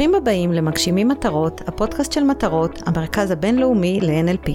[0.00, 4.50] ברוכים הבאים למגשימים מטרות, הפודקאסט של מטרות, המרכז הבינלאומי ל-NLP.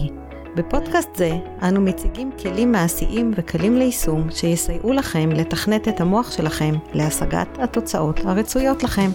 [0.56, 1.32] בפודקאסט זה
[1.64, 8.84] אנו מציגים כלים מעשיים וקלים ליישום שיסייעו לכם לתכנת את המוח שלכם להשגת התוצאות הרצויות
[8.84, 9.10] לכם.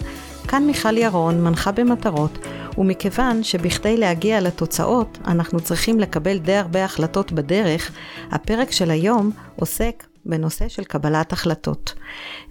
[0.48, 2.38] כאן מיכל ירון, מנחה במטרות,
[2.78, 7.92] ומכיוון שבכדי להגיע לתוצאות אנחנו צריכים לקבל די הרבה החלטות בדרך,
[8.30, 11.94] הפרק של היום עוסק בנושא של קבלת החלטות.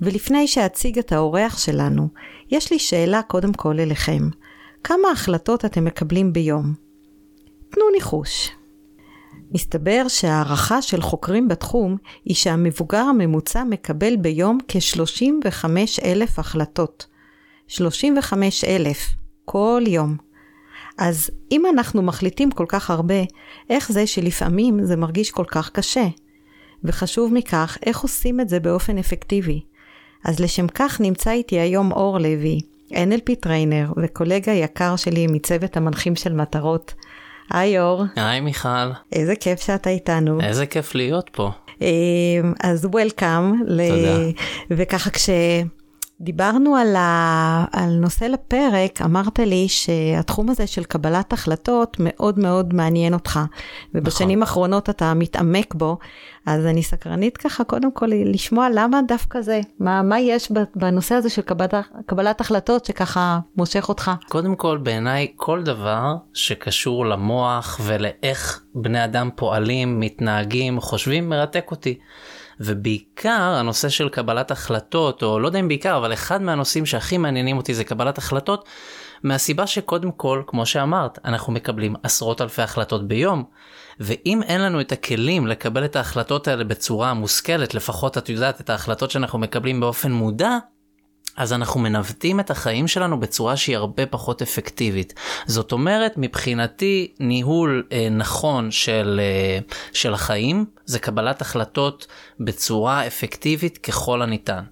[0.02, 2.08] ולפני שאציג את האורח שלנו,
[2.52, 4.30] יש לי שאלה קודם כל אליכם.
[4.84, 6.74] כמה החלטות אתם מקבלים ביום?
[7.70, 8.50] תנו ניחוש.
[9.52, 15.66] מסתבר שהערכה של חוקרים בתחום היא שהמבוגר הממוצע מקבל ביום כ-35
[16.04, 17.08] אלף החלטות.
[17.68, 19.08] 35 אלף,
[19.46, 20.18] כל יום.
[20.98, 23.24] אז אם אנחנו מחליטים כל כך הרבה,
[23.70, 26.08] איך זה שלפעמים זה מרגיש כל כך קשה?
[26.84, 29.62] וחשוב מכך, איך עושים את זה באופן אפקטיבי?
[30.26, 32.60] אז לשם כך נמצא איתי היום אור לוי,
[32.92, 36.94] NLP trainer וקולגה יקר שלי מצוות המנחים של מטרות.
[37.52, 38.04] היי אור.
[38.16, 38.92] היי מיכל.
[39.12, 40.42] איזה כיף שאתה איתנו.
[40.42, 41.52] איזה כיף להיות פה.
[41.82, 41.88] אמ,
[42.64, 43.54] אז welcome.
[43.90, 44.42] תודה.
[44.72, 45.30] וככה כש...
[46.22, 47.66] דיברנו על, ה...
[47.72, 53.40] על נושא לפרק, אמרת לי שהתחום הזה של קבלת החלטות מאוד מאוד מעניין אותך,
[53.94, 54.42] ובשנים נכון.
[54.42, 55.98] האחרונות אתה מתעמק בו,
[56.46, 61.30] אז אני סקרנית ככה קודם כל לשמוע למה דווקא זה, מה, מה יש בנושא הזה
[61.30, 61.76] של קבלת,
[62.06, 64.12] קבלת החלטות שככה מושך אותך?
[64.30, 72.00] קודם כל בעיניי כל דבר שקשור למוח ולאיך בני אדם פועלים, מתנהגים, חושבים, מרתק אותי.
[72.60, 77.58] ובעיקר הנושא של קבלת החלטות, או לא יודע אם בעיקר, אבל אחד מהנושאים שהכי מעניינים
[77.58, 78.70] אותי זה קבלת החלטות,
[79.24, 83.44] מהסיבה שקודם כל, כמו שאמרת, אנחנו מקבלים עשרות אלפי החלטות ביום,
[84.00, 88.70] ואם אין לנו את הכלים לקבל את ההחלטות האלה בצורה מושכלת, לפחות את יודעת, את
[88.70, 90.58] ההחלטות שאנחנו מקבלים באופן מודע,
[91.40, 95.14] אז אנחנו מנווטים את החיים שלנו בצורה שהיא הרבה פחות אפקטיבית.
[95.46, 99.60] זאת אומרת, מבחינתי, ניהול אה, נכון של, אה,
[99.94, 102.08] של החיים זה קבלת החלטות
[102.40, 104.64] בצורה אפקטיבית ככל הניתן.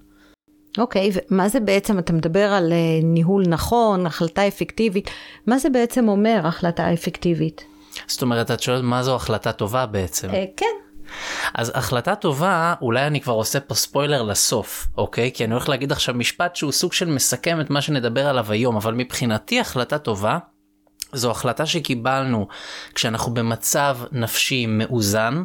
[0.78, 5.10] אוקיי, okay, ומה זה בעצם, אתה מדבר על uh, ניהול נכון, החלטה אפקטיבית,
[5.46, 7.64] מה זה בעצם אומר החלטה אפקטיבית?
[8.06, 10.30] זאת אומרת, את שואלת מה זו החלטה טובה בעצם?
[10.30, 10.87] Uh, כן.
[11.54, 15.30] אז החלטה טובה, אולי אני כבר עושה פה ספוילר לסוף, אוקיי?
[15.34, 18.76] כי אני הולך להגיד עכשיו משפט שהוא סוג של מסכם את מה שנדבר עליו היום,
[18.76, 20.38] אבל מבחינתי החלטה טובה
[21.12, 22.48] זו החלטה שקיבלנו
[22.94, 25.42] כשאנחנו במצב נפשי מאוזן,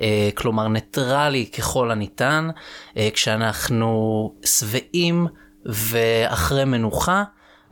[0.00, 2.48] אה, כלומר ניטרלי ככל הניתן,
[2.96, 5.26] אה, כשאנחנו שבעים
[5.66, 7.24] ואחרי מנוחה,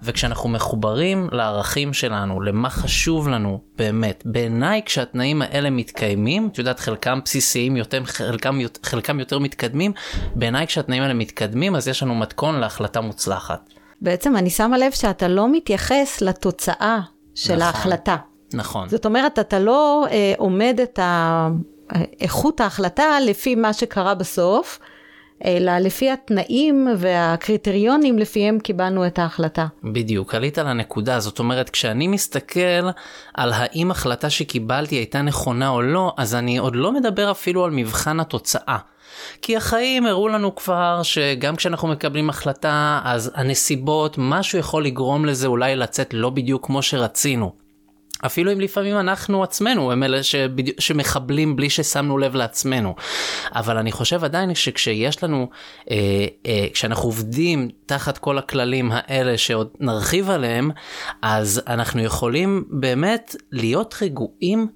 [0.06, 7.18] וכשאנחנו מחוברים לערכים שלנו, למה חשוב לנו באמת, בעיניי כשהתנאים האלה מתקיימים, את יודעת חלקם
[7.24, 9.92] בסיסיים יותר, חלקם, חלקם יותר מתקדמים,
[10.34, 13.70] בעיניי כשהתנאים האלה מתקדמים אז יש לנו מתכון להחלטה מוצלחת.
[14.00, 16.98] בעצם אני שמה לב שאתה לא מתייחס לתוצאה
[17.34, 18.16] של נכון, ההחלטה.
[18.54, 18.88] נכון.
[18.88, 21.48] זאת אומרת, אתה לא אה, עומד את ה...
[22.20, 24.78] איכות ההחלטה לפי מה שקרה בסוף,
[25.44, 29.66] אלא לפי התנאים והקריטריונים לפיהם קיבלנו את ההחלטה.
[29.84, 32.88] בדיוק, עלית על הנקודה, זאת אומרת, כשאני מסתכל
[33.34, 37.70] על האם החלטה שקיבלתי הייתה נכונה או לא, אז אני עוד לא מדבר אפילו על
[37.70, 38.78] מבחן התוצאה.
[39.42, 45.46] כי החיים הראו לנו כבר שגם כשאנחנו מקבלים החלטה, אז הנסיבות, משהו יכול לגרום לזה
[45.46, 47.65] אולי לצאת לא בדיוק כמו שרצינו.
[48.26, 50.72] אפילו אם לפעמים אנחנו עצמנו הם אלה שבדי...
[50.78, 52.94] שמחבלים בלי ששמנו לב לעצמנו.
[53.54, 55.48] אבל אני חושב עדיין שכשיש לנו,
[55.90, 55.96] אה,
[56.46, 60.70] אה, כשאנחנו עובדים תחת כל הכללים האלה שעוד נרחיב עליהם,
[61.22, 64.68] אז אנחנו יכולים באמת להיות רגועים.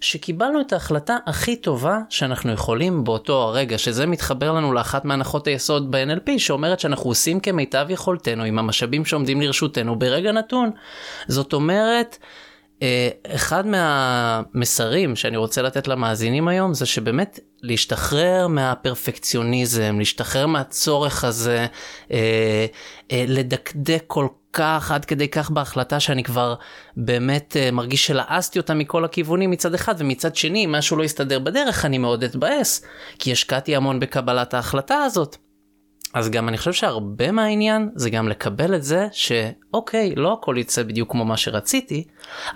[0.00, 5.90] שקיבלנו את ההחלטה הכי טובה שאנחנו יכולים באותו הרגע, שזה מתחבר לנו לאחת מהנחות היסוד
[5.90, 10.70] ב-NLP, שאומרת שאנחנו עושים כמיטב יכולתנו עם המשאבים שעומדים לרשותנו ברגע נתון.
[11.28, 12.18] זאת אומרת,
[13.26, 21.66] אחד מהמסרים שאני רוצה לתת למאזינים היום זה שבאמת להשתחרר מהפרפקציוניזם, להשתחרר מהצורך הזה,
[22.12, 22.66] אה,
[23.12, 26.54] אה, לדקדק כל כך עד כדי כך בהחלטה שאני כבר
[26.96, 31.98] באמת מרגיש שלעסתי אותה מכל הכיוונים מצד אחד ומצד שני משהו לא יסתדר בדרך אני
[31.98, 32.84] מאוד אתבאס
[33.18, 35.36] כי השקעתי המון בקבלת ההחלטה הזאת.
[36.14, 40.82] אז גם אני חושב שהרבה מהעניין זה גם לקבל את זה שאוקיי, לא הכל יצא
[40.82, 42.04] בדיוק כמו מה שרציתי,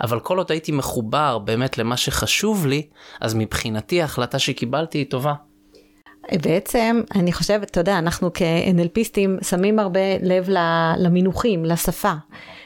[0.01, 2.87] אבל כל עוד הייתי מחובר באמת למה שחשוב לי,
[3.21, 5.33] אז מבחינתי ההחלטה שקיבלתי היא טובה.
[6.31, 10.49] בעצם, אני חושבת, אתה יודע, אנחנו כ-NLPיסטים שמים הרבה לב
[10.97, 12.13] למינוחים, לשפה.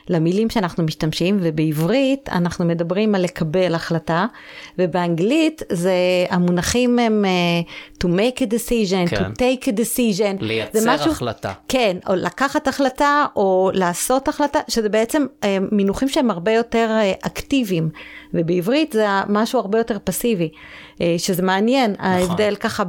[0.09, 4.25] למילים שאנחנו משתמשים, ובעברית אנחנו מדברים על לקבל החלטה,
[4.77, 5.93] ובאנגלית זה,
[6.29, 9.15] המונחים הם uh, to make a decision, כן.
[9.15, 10.43] to take a decision.
[10.43, 11.53] לייצר משהו, החלטה.
[11.67, 17.27] כן, או לקחת החלטה, או לעשות החלטה, שזה בעצם uh, מינוחים שהם הרבה יותר uh,
[17.27, 17.89] אקטיביים,
[18.33, 20.49] ובעברית זה משהו הרבה יותר פסיבי,
[20.95, 22.05] uh, שזה מעניין, נכון.
[22.05, 22.83] ההבדל ככה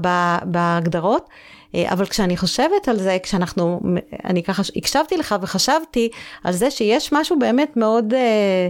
[0.44, 1.28] בהגדרות.
[1.74, 3.80] אה, אבל כשאני חושבת על זה, כשאנחנו,
[4.24, 6.08] אני ככה הקשבתי לך וחשבתי
[6.44, 8.68] על זה שיש משהו באמת מאוד אה,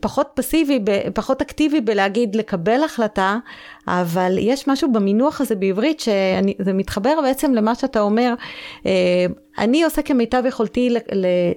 [0.00, 0.80] פחות פסיבי,
[1.14, 3.36] פחות אקטיבי בלהגיד לקבל החלטה,
[3.88, 8.34] אבל יש משהו במינוח הזה בעברית שזה מתחבר בעצם למה שאתה אומר.
[8.86, 9.26] אה,
[9.58, 10.96] אני עושה כמיטב יכולתי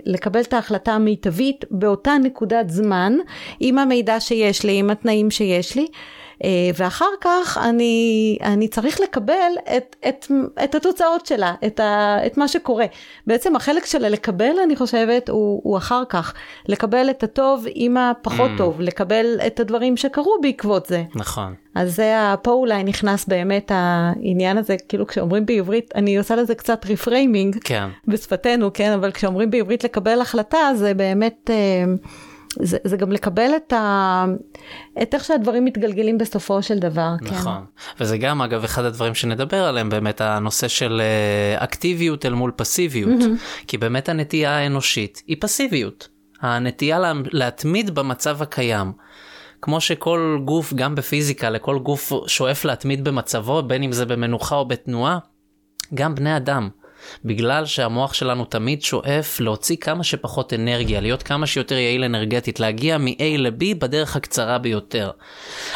[0.06, 3.14] לקבל את ההחלטה המיטבית באותה נקודת זמן,
[3.60, 5.88] עם המידע שיש לי, עם התנאים שיש לי.
[6.44, 10.32] אה, ואחר כך אני, אני צריך לקבל את, את,
[10.64, 12.86] את התוצאות שלה, את, ה, את מה שקורה.
[13.28, 16.34] בעצם החלק של לקבל, אני חושבת, הוא, הוא אחר כך.
[16.68, 18.58] לקבל את הטוב עם הפחות mm.
[18.58, 21.04] טוב, לקבל את הדברים שקרו בעקבות זה.
[21.16, 21.54] נכון.
[21.76, 26.86] אז זה, פה אולי נכנס באמת העניין הזה, כאילו כשאומרים בעברית, אני עושה לזה קצת
[26.90, 27.88] reframing, כן.
[28.08, 31.50] בשפתנו, כן, אבל כשאומרים בעברית לקבל החלטה, זה באמת...
[31.50, 31.84] אה,
[32.60, 34.26] זה, זה גם לקבל את, ה,
[35.02, 37.14] את איך שהדברים מתגלגלים בסופו של דבר.
[37.20, 37.26] כן.
[37.26, 38.04] נכון, כן.
[38.04, 43.22] וזה גם אגב אחד הדברים שנדבר עליהם באמת הנושא של אה, אקטיביות אל מול פסיביות,
[43.22, 43.66] mm-hmm.
[43.68, 46.08] כי באמת הנטייה האנושית היא פסיביות,
[46.42, 48.92] הנטייה לה, להתמיד במצב הקיים.
[49.62, 54.68] כמו שכל גוף, גם בפיזיקה, לכל גוף שואף להתמיד במצבו, בין אם זה במנוחה או
[54.68, 55.20] בתנועה,
[55.94, 56.70] גם בני אדם.
[57.26, 62.98] בגלל שהמוח שלנו תמיד שואף להוציא כמה שפחות אנרגיה, להיות כמה שיותר יעיל אנרגטית, להגיע
[62.98, 65.12] מ-A ל-B בדרך הקצרה ביותר.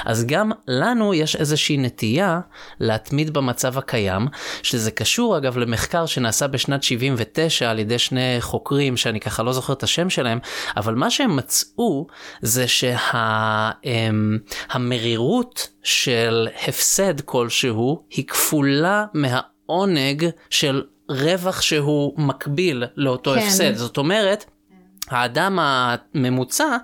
[0.06, 2.40] אז גם לנו יש איזושהי נטייה
[2.80, 4.28] להתמיד במצב הקיים,
[4.64, 9.74] שזה קשור אגב למחקר שנעשה בשנת 79 על ידי שני חוקרים שאני ככה לא זוכר
[9.74, 10.40] את השם שלהם,
[10.78, 12.08] אבל מה שהם מצאו
[12.42, 12.66] זה
[14.74, 16.08] שהמרירות שה...
[16.08, 23.40] של הפסד כלשהו היא כפולה מהעונג של רווח שהוא מקביל לאותו כן.
[23.40, 23.76] הפסד.
[23.76, 24.46] זאת אומרת,
[25.10, 26.78] האדם הממוצע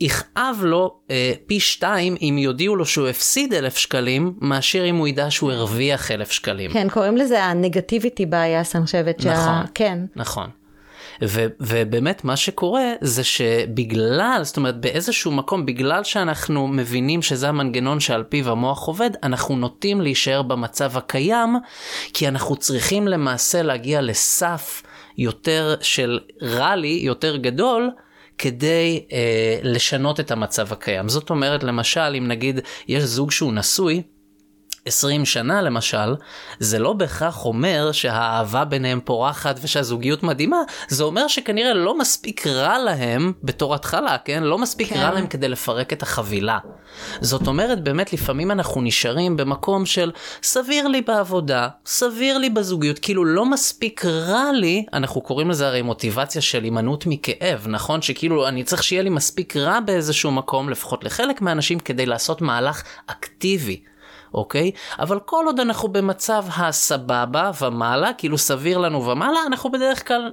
[0.00, 5.08] יכאב לו אה, פי שתיים אם יודיעו לו שהוא הפסיד אלף שקלים, מאשר אם הוא
[5.08, 6.72] ידע שהוא הרוויח אלף שקלים.
[6.72, 9.18] כן, קוראים לזה הנגטיביטי בייס, אני חושבת.
[9.18, 9.62] נכון, שה...
[9.74, 9.98] כן.
[10.16, 10.50] נכון.
[11.22, 18.00] ו- ובאמת מה שקורה זה שבגלל, זאת אומרת באיזשהו מקום, בגלל שאנחנו מבינים שזה המנגנון
[18.00, 21.56] שעל פיו המוח עובד, אנחנו נוטים להישאר במצב הקיים,
[22.14, 24.82] כי אנחנו צריכים למעשה להגיע לסף
[25.18, 27.90] יותר של ראלי, יותר גדול,
[28.38, 31.08] כדי אה, לשנות את המצב הקיים.
[31.08, 34.02] זאת אומרת, למשל, אם נגיד יש זוג שהוא נשוי,
[34.88, 36.14] 20 שנה למשל,
[36.58, 40.58] זה לא בהכרח אומר שהאהבה ביניהם פורחת ושהזוגיות מדהימה,
[40.88, 44.42] זה אומר שכנראה לא מספיק רע להם בתור התחלה, כן?
[44.42, 45.00] לא מספיק כן.
[45.00, 46.58] רע להם כדי לפרק את החבילה.
[47.20, 50.10] זאת אומרת, באמת לפעמים אנחנו נשארים במקום של
[50.42, 55.82] סביר לי בעבודה, סביר לי בזוגיות, כאילו לא מספיק רע לי, אנחנו קוראים לזה הרי
[55.82, 58.02] מוטיבציה של הימנעות מכאב, נכון?
[58.02, 62.82] שכאילו אני צריך שיהיה לי מספיק רע באיזשהו מקום, לפחות לחלק מהאנשים, כדי לעשות מהלך
[63.06, 63.80] אקטיבי.
[64.34, 64.70] אוקיי?
[64.98, 70.32] אבל כל עוד אנחנו במצב הסבבה ומעלה, כאילו סביר לנו ומעלה, אנחנו בדרך כלל,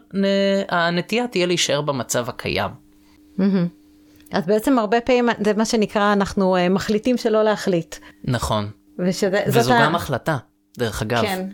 [0.70, 2.72] הנטייה תהיה להישאר במצב הקיים.
[4.32, 7.96] אז בעצם הרבה פעמים זה מה שנקרא, אנחנו אה, מחליטים שלא להחליט.
[8.24, 8.70] נכון.
[9.00, 9.98] ושזה, וזו גם ה...
[9.98, 10.38] החלטה,
[10.78, 11.22] דרך אגב.
[11.22, 11.48] כן.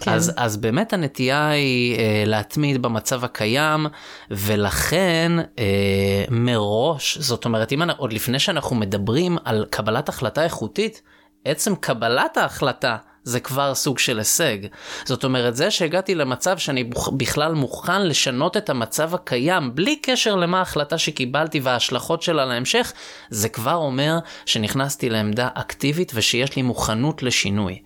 [0.00, 0.12] כן.
[0.12, 3.86] אז, אז באמת הנטייה היא אה, להתמיד במצב הקיים,
[4.30, 11.02] ולכן אה, מראש, זאת אומרת, אם, עוד לפני שאנחנו מדברים על קבלת החלטה איכותית,
[11.48, 14.58] עצם קבלת ההחלטה זה כבר סוג של הישג.
[15.04, 20.58] זאת אומרת, זה שהגעתי למצב שאני בכלל מוכן לשנות את המצב הקיים, בלי קשר למה
[20.58, 22.92] ההחלטה שקיבלתי וההשלכות שלה להמשך,
[23.30, 27.82] זה כבר אומר שנכנסתי לעמדה אקטיבית ושיש לי מוכנות לשינוי.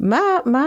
[0.00, 0.64] מה, מה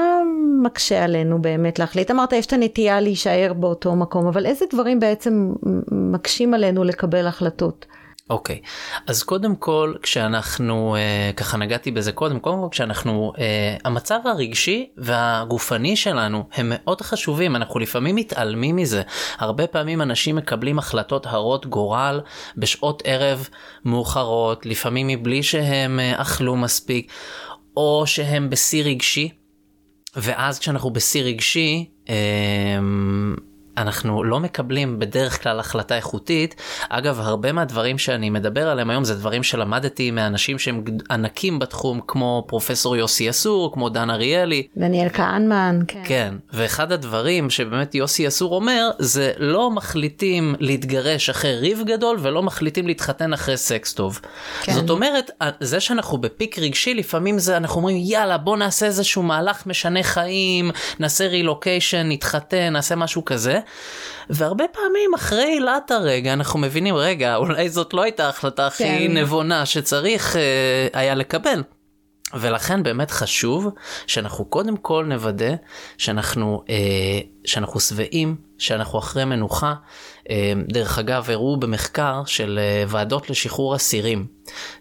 [0.64, 2.12] מקשה עלינו באמת להחליט?
[2.12, 5.54] אמרת, יש את הנטייה להישאר באותו מקום, אבל איזה דברים בעצם
[5.92, 7.86] מקשים עלינו לקבל החלטות?
[8.30, 9.01] אוקיי, okay.
[9.08, 13.39] אז קודם כל כשאנחנו, uh, ככה נגעתי בזה קודם, קודם כל כשאנחנו, uh,
[13.86, 19.01] המצב הרגשי והגופני שלנו הם מאוד חשובים, אנחנו לפעמים מתעלמים מזה.
[19.38, 22.22] הרבה פעמים אנשים מקבלים החלטות הרות גורל
[22.58, 23.50] בשעות ערב
[23.86, 27.12] מאוחרות, לפעמים מבלי שהם uh, אכלו מספיק,
[27.77, 29.30] או שהם בשיא רגשי,
[30.15, 32.10] ואז כשאנחנו בשיא רגשי, uh,
[33.77, 36.56] אנחנו לא מקבלים בדרך כלל החלטה איכותית.
[36.89, 42.44] אגב, הרבה מהדברים שאני מדבר עליהם היום זה דברים שלמדתי מאנשים שהם ענקים בתחום, כמו
[42.48, 44.68] פרופסור יוסי אסור, כמו דן אריאלי.
[44.77, 46.01] דניאל כהנמן, כן.
[46.06, 52.44] כן, ואחד הדברים שבאמת יוסי אסור אומר, זה לא מחליטים להתגרש אחרי ריב גדול ולא
[52.44, 54.20] מחליטים להתחתן אחרי סקס טוב.
[54.62, 54.74] כן.
[54.74, 59.68] זאת אומרת, זה שאנחנו בפיק רגשי, לפעמים זה אנחנו אומרים, יאללה, בוא נעשה איזשהו מהלך
[59.68, 63.60] משנה חיים, נעשה רילוקיישן, נתחתן, נעשה משהו כזה.
[64.29, 69.17] והרבה פעמים אחרי עילת הרגע אנחנו מבינים, רגע, אולי זאת לא הייתה ההחלטה הכי כן.
[69.17, 71.63] נבונה שצריך אה, היה לקבל.
[72.34, 73.67] ולכן באמת חשוב
[74.08, 75.53] שאנחנו קודם כל נוודא
[75.98, 76.75] שאנחנו, אה,
[77.46, 79.74] שאנחנו שבעים, שאנחנו אחרי מנוחה.
[80.30, 84.27] אה, דרך אגב, הראו במחקר של אה, ועדות לשחרור אסירים,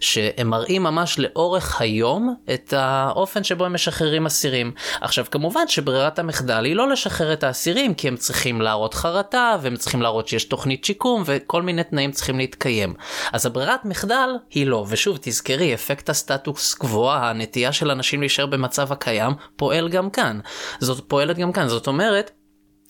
[0.00, 4.72] שהם מראים ממש לאורך היום את האופן שבו הם משחררים אסירים.
[5.00, 9.76] עכשיו, כמובן שברירת המחדל היא לא לשחרר את האסירים, כי הם צריכים להראות חרטה, והם
[9.76, 12.94] צריכים להראות שיש תוכנית שיקום, וכל מיני תנאים צריכים להתקיים.
[13.32, 14.84] אז הברירת מחדל היא לא.
[14.88, 20.40] ושוב, תזכרי, אפקט הסטטוס קבועה, הנטייה של אנשים להישאר במצב הקיים, פועל גם כאן.
[20.78, 21.68] זאת פועלת גם כאן.
[21.68, 22.30] זאת אומרת,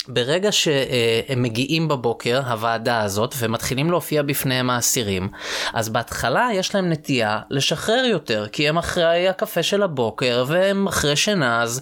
[0.08, 5.28] ברגע שהם מגיעים בבוקר, הוועדה הזאת, ומתחילים להופיע בפניהם האסירים,
[5.72, 11.16] אז בהתחלה יש להם נטייה לשחרר יותר, כי הם אחרי הקפה של הבוקר, והם אחרי
[11.16, 11.80] שינה, אז...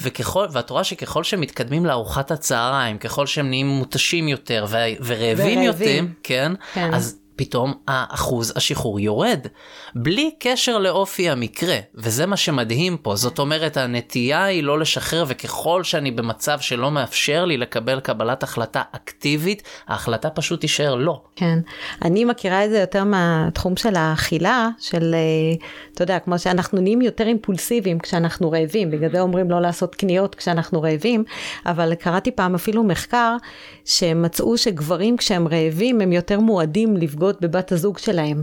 [0.00, 4.76] וככל, ואת רואה שככל שהם מתקדמים לארוחת הצהריים, ככל שהם נהיים מותשים יותר ו...
[5.04, 5.84] ורעבים יותר,
[6.22, 9.46] כן, כן, אז פתאום האחוז השחרור יורד,
[9.94, 15.84] בלי קשר לאופי המקרה, וזה מה שמדהים פה, זאת אומרת הנטייה היא לא לשחרר, וככל
[15.84, 21.22] שאני במצב שלא מאפשר לי לקבל קבלת החלטה אקטיבית, ההחלטה פשוט תישאר לא.
[21.36, 21.58] כן,
[22.02, 27.02] אני מכירה את זה יותר מהתחום של האכילה, של, אה, אתה יודע, כמו שאנחנו נהיים
[27.02, 31.24] יותר אימפולסיביים כשאנחנו רעבים, בגלל זה אומרים לא לעשות קניות כשאנחנו רעבים,
[31.66, 33.36] אבל קראתי פעם אפילו מחקר,
[33.84, 38.42] שמצאו שגברים כשהם רעבים הם יותר מועדים לפגוע בבת הזוג שלהם.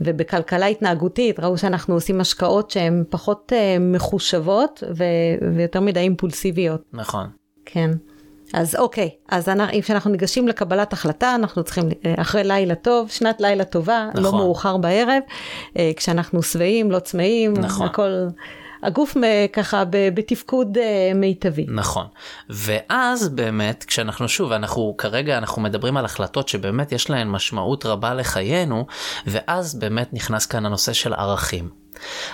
[0.00, 0.89] ובכלכלה התנהגותית
[1.38, 6.82] ראו שאנחנו עושים השקעות שהן פחות uh, מחושבות ו- ויותר מדי אימפולסיביות.
[6.92, 7.26] נכון.
[7.64, 7.90] כן.
[8.52, 9.48] אז אוקיי, אז
[9.82, 14.38] כשאנחנו ניגשים לקבלת החלטה, אנחנו צריכים, אה, אחרי לילה טוב, שנת לילה טובה, לא נכון.
[14.38, 15.22] לא מאוחר בערב,
[15.76, 17.86] אה, כשאנחנו שבעים, לא צמאים, נכון.
[17.86, 18.26] הכל...
[18.82, 19.16] הגוף
[19.52, 21.66] ככה בתפקוד אה, מיטבי.
[21.68, 22.06] נכון.
[22.48, 28.14] ואז באמת, כשאנחנו שוב, אנחנו כרגע אנחנו מדברים על החלטות שבאמת יש להן משמעות רבה
[28.14, 28.86] לחיינו,
[29.26, 31.68] ואז באמת נכנס כאן הנושא של ערכים.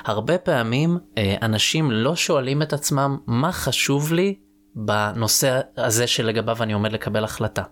[0.05, 4.35] הרבה פעמים אה, אנשים לא שואלים את עצמם מה חשוב לי
[4.75, 7.63] בנושא הזה שלגביו אני עומד לקבל החלטה.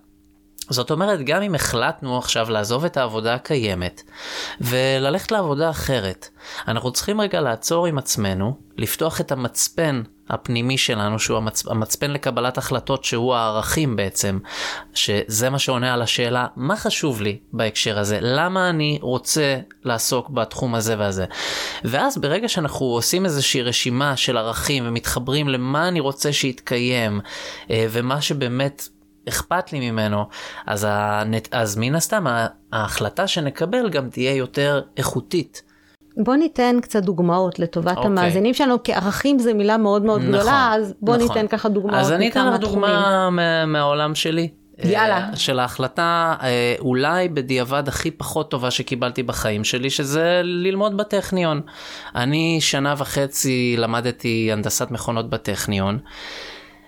[0.71, 4.02] זאת אומרת, גם אם החלטנו עכשיו לעזוב את העבודה הקיימת
[4.61, 6.28] וללכת לעבודה אחרת,
[6.68, 11.66] אנחנו צריכים רגע לעצור עם עצמנו, לפתוח את המצפן הפנימי שלנו, שהוא המצ...
[11.66, 14.38] המצפן לקבלת החלטות, שהוא הערכים בעצם,
[14.94, 18.18] שזה מה שעונה על השאלה, מה חשוב לי בהקשר הזה?
[18.21, 21.25] למה אני רוצה לעסוק בתחום הזה והזה?
[21.85, 27.21] ואז ברגע שאנחנו עושים איזושהי רשימה של ערכים ומתחברים למה אני רוצה שיתקיים,
[27.71, 28.88] אה, ומה שבאמת
[29.28, 30.25] אכפת לי ממנו,
[30.66, 31.49] אז, הנת...
[31.52, 32.25] אז מן הסתם
[32.73, 35.62] ההחלטה שנקבל גם תהיה יותר איכותית.
[36.16, 37.97] בוא ניתן קצת דוגמאות לטובת okay.
[37.97, 38.11] אוקיי.
[38.11, 41.28] המאזינים שלנו, כי ערכים זה מילה מאוד מאוד נכון, גדולה, אז בוא נכון.
[41.28, 44.49] ניתן ככה דוגמאות אז אני אתן לך דוגמה מה, מהעולם שלי.
[44.78, 45.28] יאללה.
[45.31, 51.61] אה, של ההחלטה אה, אולי בדיעבד הכי פחות טובה שקיבלתי בחיים שלי, שזה ללמוד בטכניון.
[52.14, 55.99] אני שנה וחצי למדתי הנדסת מכונות בטכניון.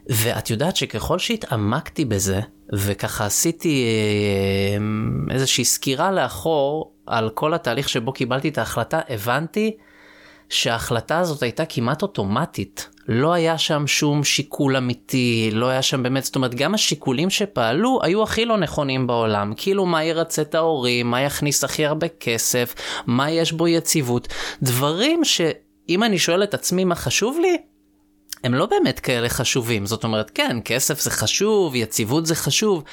[0.09, 2.41] ואת יודעת שככל שהתעמקתי בזה,
[2.73, 9.77] וככה עשיתי אה, איזושהי סקירה לאחור על כל התהליך שבו קיבלתי את ההחלטה, הבנתי
[10.49, 12.89] שההחלטה הזאת הייתה כמעט אוטומטית.
[13.09, 18.01] לא היה שם שום שיקול אמיתי, לא היה שם באמת, זאת אומרת, גם השיקולים שפעלו
[18.03, 19.53] היו הכי לא נכונים בעולם.
[19.57, 22.75] כאילו, מה ירצה את ההורים, מה יכניס הכי הרבה כסף,
[23.07, 24.29] מה יש בו יציבות.
[24.63, 27.57] דברים שאם אני שואל את עצמי מה חשוב לי,
[28.45, 29.87] הם לא באמת כאלה חשובים.
[29.87, 32.85] זאת אומרת, כן, כסף זה חשוב, יציבות זה חשוב,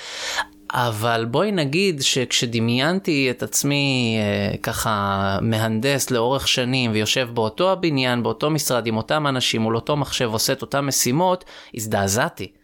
[0.74, 8.50] אבל בואי נגיד שכשדמיינתי את עצמי אה, ככה מהנדס לאורך שנים ויושב באותו הבניין, באותו
[8.50, 11.46] משרד עם אותם אנשים מול אותו מחשב עושה את אותם משימות,
[11.76, 12.63] הזדעזעתי.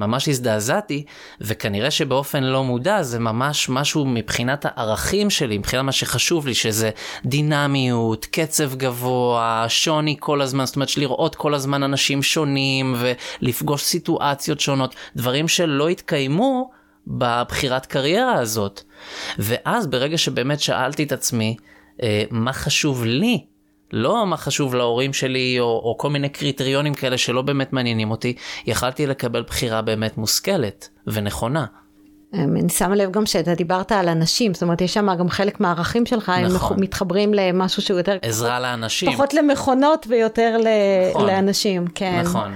[0.00, 1.04] ממש הזדעזעתי,
[1.40, 6.90] וכנראה שבאופן לא מודע זה ממש משהו מבחינת הערכים שלי, מבחינת מה שחשוב לי, שזה
[7.24, 14.60] דינמיות, קצב גבוה, שוני כל הזמן, זאת אומרת לראות כל הזמן אנשים שונים ולפגוש סיטואציות
[14.60, 16.70] שונות, דברים שלא התקיימו
[17.06, 18.82] בבחירת קריירה הזאת.
[19.38, 21.56] ואז ברגע שבאמת שאלתי את עצמי,
[22.02, 23.44] אה, מה חשוב לי
[23.92, 28.34] לא מה חשוב להורים שלי או, או כל מיני קריטריונים כאלה שלא באמת מעניינים אותי,
[28.66, 31.66] יכלתי לקבל בחירה באמת מושכלת ונכונה.
[32.34, 35.60] אמ, אני שמה לב גם שאתה דיברת על אנשים, זאת אומרת יש שם גם חלק
[35.60, 36.76] מהערכים שלך, נכון.
[36.76, 38.18] הם מתחברים למשהו שהוא יותר...
[38.22, 39.12] עזרה לאנשים.
[39.12, 40.56] פחות למכונות ויותר
[41.10, 41.26] נכון.
[41.26, 42.20] לאנשים, כן.
[42.24, 42.54] נכון.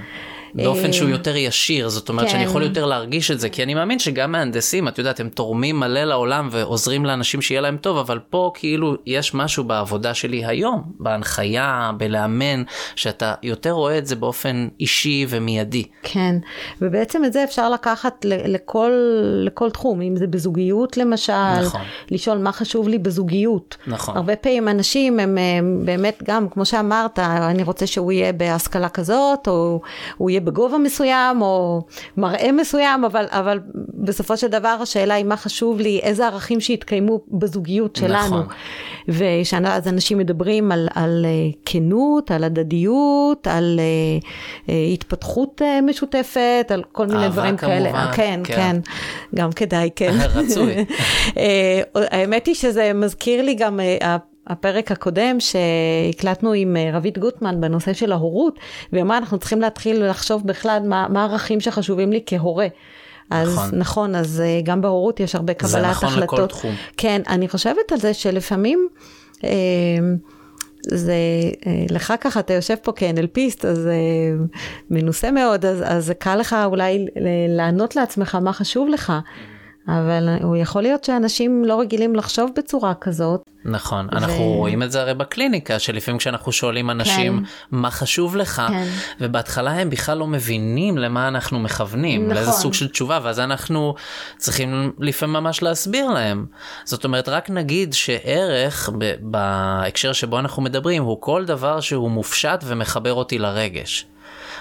[0.55, 2.31] באופן שהוא אה, יותר ישיר, זאת אומרת כן.
[2.31, 5.79] שאני יכול יותר להרגיש את זה, כי אני מאמין שגם מהנדסים, את יודעת, הם תורמים
[5.79, 10.83] מלא לעולם ועוזרים לאנשים שיהיה להם טוב, אבל פה כאילו יש משהו בעבודה שלי היום,
[10.99, 12.63] בהנחיה, בלאמן,
[12.95, 15.83] שאתה יותר רואה את זה באופן אישי ומיידי.
[16.03, 16.35] כן,
[16.81, 18.91] ובעצם את זה אפשר לקחת לכל,
[19.45, 21.81] לכל תחום, אם זה בזוגיות למשל, נכון.
[22.11, 23.77] לשאול מה חשוב לי בזוגיות.
[23.87, 24.17] נכון.
[24.17, 29.47] הרבה פעמים אנשים הם, הם באמת גם, כמו שאמרת, אני רוצה שהוא יהיה בהשכלה כזאת,
[29.47, 29.81] או
[30.17, 31.81] הוא יהיה בגובה מסוים או
[32.17, 33.59] מראה מסוים, אבל, אבל
[33.93, 38.27] בסופו של דבר השאלה היא מה חשוב לי, איזה ערכים שיתקיימו בזוגיות שלנו.
[38.27, 38.45] נכון.
[39.07, 41.29] ואז אנשים מדברים על, על אה,
[41.65, 44.23] כנות, על הדדיות, על uh,
[44.67, 48.11] uh, התפתחות uh, משותפת, על כל מיני דברים כמובן, כאלה.
[48.13, 48.77] כן, כן, כן,
[49.35, 50.17] גם כדאי, כן.
[50.35, 50.73] רצוי.
[51.95, 53.79] האמת היא שזה מזכיר לי גם...
[54.47, 58.59] הפרק הקודם שהקלטנו עם אה, רבית גוטמן בנושא של ההורות,
[58.91, 62.67] והיא אמרה אנחנו צריכים להתחיל לחשוב בכלל מה, מה הערכים שחשובים לי כהורה.
[63.29, 65.91] אז נכון, נכון אז אה, גם בהורות יש הרבה קבלת החלטות.
[65.91, 66.39] זה נכון החלטות.
[66.39, 66.75] לכל תחום.
[66.97, 68.87] כן, אני חושבת על זה שלפעמים,
[69.43, 69.49] אה,
[70.87, 71.15] זה,
[71.89, 73.89] לך ככה, אתה יושב פה כ-NLPיסט, אז
[74.89, 77.05] מנוסה מאוד, אז, אז קל לך אולי
[77.49, 79.13] לענות לעצמך מה חשוב לך.
[79.87, 83.54] אבל הוא יכול להיות שאנשים לא רגילים לחשוב בצורה כזאת.
[83.65, 84.17] נכון, ו...
[84.17, 87.43] אנחנו רואים את זה הרי בקליניקה, שלפעמים כשאנחנו שואלים אנשים כן.
[87.71, 88.87] מה חשוב לך, כן.
[89.21, 92.35] ובהתחלה הם בכלל לא מבינים למה אנחנו מכוונים, נכון.
[92.35, 93.95] לאיזה סוג של תשובה, ואז אנחנו
[94.37, 96.45] צריכים לפעמים ממש להסביר להם.
[96.83, 103.13] זאת אומרת, רק נגיד שערך, בהקשר שבו אנחנו מדברים, הוא כל דבר שהוא מופשט ומחבר
[103.13, 104.05] אותי לרגש.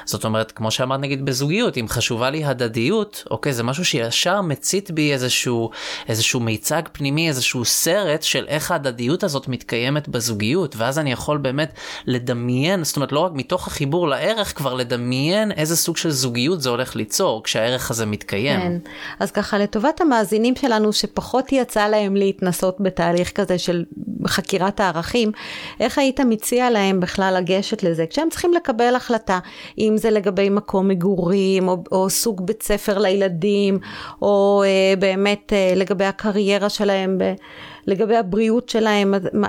[0.04, 4.90] זאת אומרת, כמו שאמרת נגיד בזוגיות, אם חשובה לי הדדיות, אוקיי, זה משהו שישר מצית
[4.90, 5.70] בי איזשהו,
[6.08, 11.73] איזשהו מיצג פנימי, איזשהו סרט של איך ההדדיות הזאת מתקיימת בזוגיות, ואז אני יכול באמת
[12.06, 16.70] לדמיין, זאת אומרת, לא רק מתוך החיבור לערך, כבר לדמיין איזה סוג של זוגיות זה
[16.70, 18.61] הולך ליצור, כשהערך הזה מתקיים.
[18.61, 18.78] כן,
[19.20, 23.84] אז ככה, לטובת המאזינים שלנו, שפחות יצא להם להתנסות בתהליך כזה של
[24.26, 25.32] חקירת הערכים,
[25.80, 29.38] איך היית מציע להם בכלל לגשת לזה, כשהם צריכים לקבל החלטה,
[29.78, 33.78] אם אם זה לגבי מקום מגורים, או, או סוג בית ספר לילדים,
[34.22, 37.35] או אה, באמת אה, לגבי הקריירה שלהם, ב,
[37.87, 39.48] לגבי הבריאות שלהם, מה,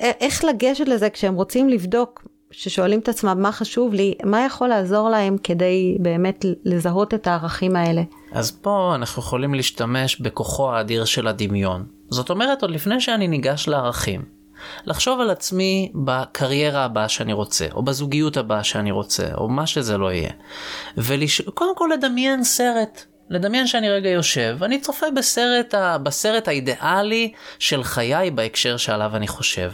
[0.00, 5.10] איך לגשת לזה כשהם רוצים לבדוק, ששואלים את עצמם מה חשוב לי, מה יכול לעזור
[5.10, 8.02] להם כדי באמת לזהות את הערכים האלה.
[8.32, 11.86] אז פה אנחנו יכולים להשתמש בכוחו האדיר של הדמיון.
[12.10, 14.22] זאת אומרת, עוד לפני שאני ניגש לערכים,
[14.84, 19.98] לחשוב על עצמי בקריירה הבאה שאני רוצה, או בזוגיות הבאה שאני רוצה, או מה שזה
[19.98, 20.30] לא יהיה.
[20.96, 23.04] וקודם כל לדמיין סרט.
[23.30, 25.98] לדמיין שאני רגע יושב ואני צופה בסרט, ה...
[25.98, 29.72] בסרט האידיאלי של חיי בהקשר שעליו אני חושב.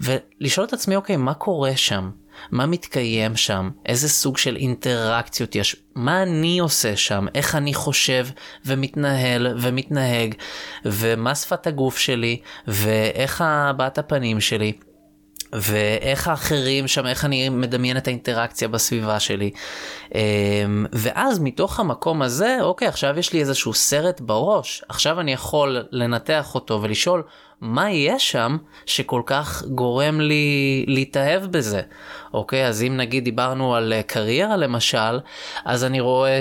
[0.00, 2.10] ולשאול את עצמי, אוקיי, מה קורה שם?
[2.50, 8.26] מה מתקיים שם, איזה סוג של אינטראקציות יש, מה אני עושה שם, איך אני חושב
[8.66, 10.34] ומתנהל ומתנהג,
[10.84, 14.72] ומה שפת הגוף שלי, ואיך הבעת הפנים שלי.
[15.52, 19.50] ואיך האחרים שם, איך אני מדמיין את האינטראקציה בסביבה שלי.
[20.14, 25.86] אמ, ואז מתוך המקום הזה, אוקיי, עכשיו יש לי איזשהו סרט בראש, עכשיו אני יכול
[25.90, 27.22] לנתח אותו ולשאול,
[27.60, 31.80] מה יש שם שכל כך גורם לי להתאהב בזה?
[32.34, 35.20] אוקיי, אז אם נגיד דיברנו על אה, קריירה למשל,
[35.64, 36.40] אז אני רואה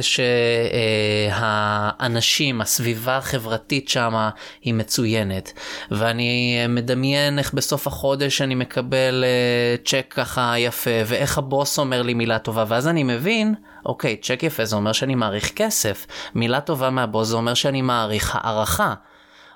[1.32, 4.30] שהאנשים, הסביבה החברתית שם
[4.62, 5.54] היא מצוינת,
[5.92, 12.02] ואני אה, מדמיין איך בסוף החודש אני מקבל אה, צ'ק ככה יפה, ואיך הבוס אומר
[12.02, 16.62] לי מילה טובה, ואז אני מבין, אוקיי, צ'ק יפה זה אומר שאני מעריך כסף, מילה
[16.62, 18.94] טובה מהבוס זה אומר שאני מעריך הערכה.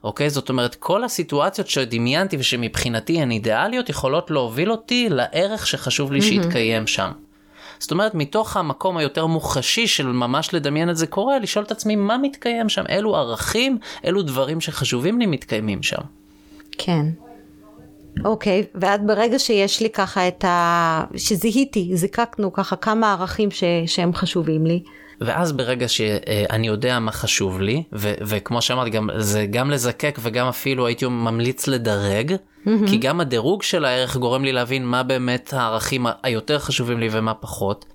[0.04, 0.30] אוקיי?
[0.30, 6.24] זאת אומרת, כל הסיטואציות שדמיינתי ושמבחינתי הן אידיאליות יכולות להוביל אותי לערך שחשוב לי mm-hmm.
[6.24, 7.12] שיתקיים שם.
[7.80, 11.96] זאת אומרת, מתוך המקום היותר מוחשי של ממש לדמיין את זה קורה, לשאול את עצמי
[11.96, 16.02] מה מתקיים שם, אילו ערכים, אילו דברים שחשובים לי מתקיימים שם.
[16.78, 17.06] כן.
[18.26, 21.04] אוקיי, ואת ברגע שיש לי ככה את ה...
[21.16, 23.64] שזיהיתי, זיקקנו ככה כמה ערכים ש...
[23.86, 24.84] שהם חשובים לי,
[25.22, 30.48] ואז ברגע שאני יודע מה חשוב לי, ו- וכמו שאמרתי, גם, זה גם לזקק וגם
[30.48, 32.70] אפילו הייתי ממליץ לדרג, mm-hmm.
[32.88, 37.34] כי גם הדירוג של הערך גורם לי להבין מה באמת הערכים היותר חשובים לי ומה
[37.34, 37.86] פחות.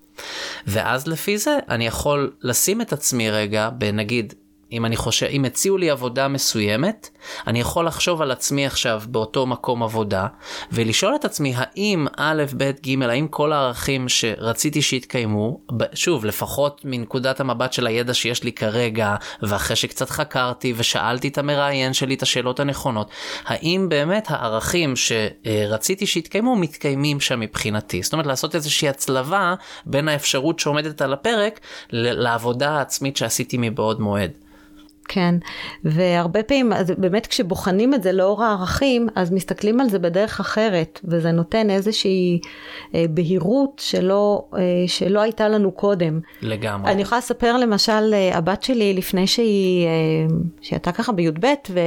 [0.67, 4.35] ואז לפי זה אני יכול לשים את עצמי רגע בנגיד
[4.73, 7.11] אם אני חושב, אם הציעו לי עבודה מסוימת,
[7.47, 10.27] אני יכול לחשוב על עצמי עכשיו באותו מקום עבודה,
[10.73, 15.61] ולשאול את עצמי האם א', ב', ג', האם כל הערכים שרציתי שיתקיימו,
[15.95, 21.93] שוב, לפחות מנקודת המבט של הידע שיש לי כרגע, ואחרי שקצת חקרתי ושאלתי את המראיין
[21.93, 23.11] שלי את השאלות הנכונות,
[23.45, 28.03] האם באמת הערכים שרציתי שיתקיימו מתקיימים שם מבחינתי.
[28.03, 29.55] זאת אומרת, לעשות איזושהי הצלבה
[29.87, 31.61] בין האפשרות שעומדת על הפרק
[31.93, 34.46] לעבודה העצמית שעשיתי מבעוד מועד.
[35.09, 35.35] כן,
[35.85, 41.01] והרבה פעמים, אז באמת כשבוחנים את זה לאור הערכים, אז מסתכלים על זה בדרך אחרת,
[41.05, 42.41] וזה נותן איזושהי
[42.95, 46.21] אה, בהירות שלא, אה, שלא הייתה לנו קודם.
[46.43, 46.93] לגמרי.
[46.93, 49.89] אני יכולה לספר למשל, אה, הבת שלי לפני שהיא,
[50.61, 51.81] שהיא הייתה ככה בי"ב, ו...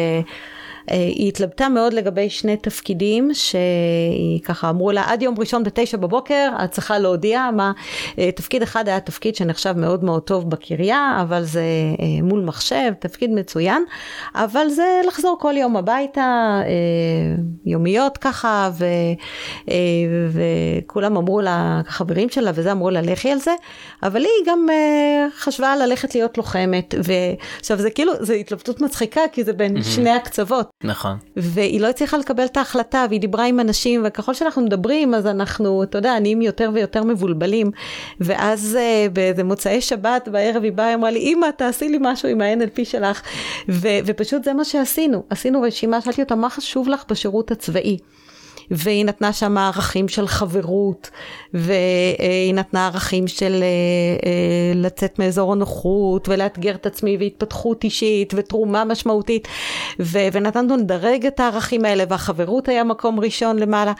[0.91, 5.97] אה, היא התלבטה מאוד לגבי שני תפקידים שהיא ככה אמרו לה עד יום ראשון בתשע
[5.97, 7.71] בבוקר את צריכה להודיע מה
[8.19, 11.61] אה, תפקיד אחד היה תפקיד שנחשב מאוד מאוד טוב בקריה אבל זה
[11.99, 13.83] אה, מול מחשב תפקיד מצוין
[14.35, 16.59] אבל זה לחזור כל יום הביתה
[17.65, 18.85] יומיות ככה ו,
[20.31, 23.51] וכולם אמרו לה חברים שלה וזה אמרו לה לכי על זה
[24.03, 24.67] אבל היא גם
[25.37, 30.78] חשבה ללכת להיות לוחמת ועכשיו זה כאילו זה התלבטות מצחיקה כי זה בין שני הקצוות.
[30.83, 31.17] נכון.
[31.35, 35.83] והיא לא הצליחה לקבל את ההחלטה, והיא דיברה עם אנשים, וככל שאנחנו מדברים, אז אנחנו,
[35.83, 37.71] אתה יודע, נהיים יותר ויותר מבולבלים.
[38.19, 42.29] ואז uh, באיזה מוצאי שבת בערב היא באה, היא אמרה לי, אמא, תעשי לי משהו
[42.29, 43.21] עם ה-NLP שלך.
[43.69, 45.23] ו- ופשוט זה מה שעשינו.
[45.29, 47.97] עשינו רשימה, שאלתי אותה, מה חשוב לך בשירות הצבאי?
[48.71, 51.09] והיא נתנה שם ערכים של חברות,
[51.53, 53.67] והיא נתנה ערכים של אה,
[54.29, 59.47] אה, לצאת מאזור הנוחות, ולאתגר את עצמי, והתפתחות אישית, ותרומה משמעותית,
[59.99, 63.93] ונתנו לדרג את הערכים האלה, והחברות היה מקום ראשון למעלה.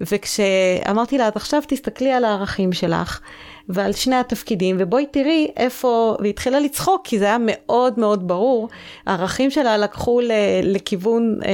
[0.00, 3.20] וכשאמרתי לה, אז עכשיו תסתכלי על הערכים שלך.
[3.68, 8.68] ועל שני התפקידים, ובואי תראי איפה, והיא התחילה לצחוק, כי זה היה מאוד מאוד ברור,
[9.06, 10.20] הערכים שלה לקחו
[10.62, 11.50] לכיוון, אה,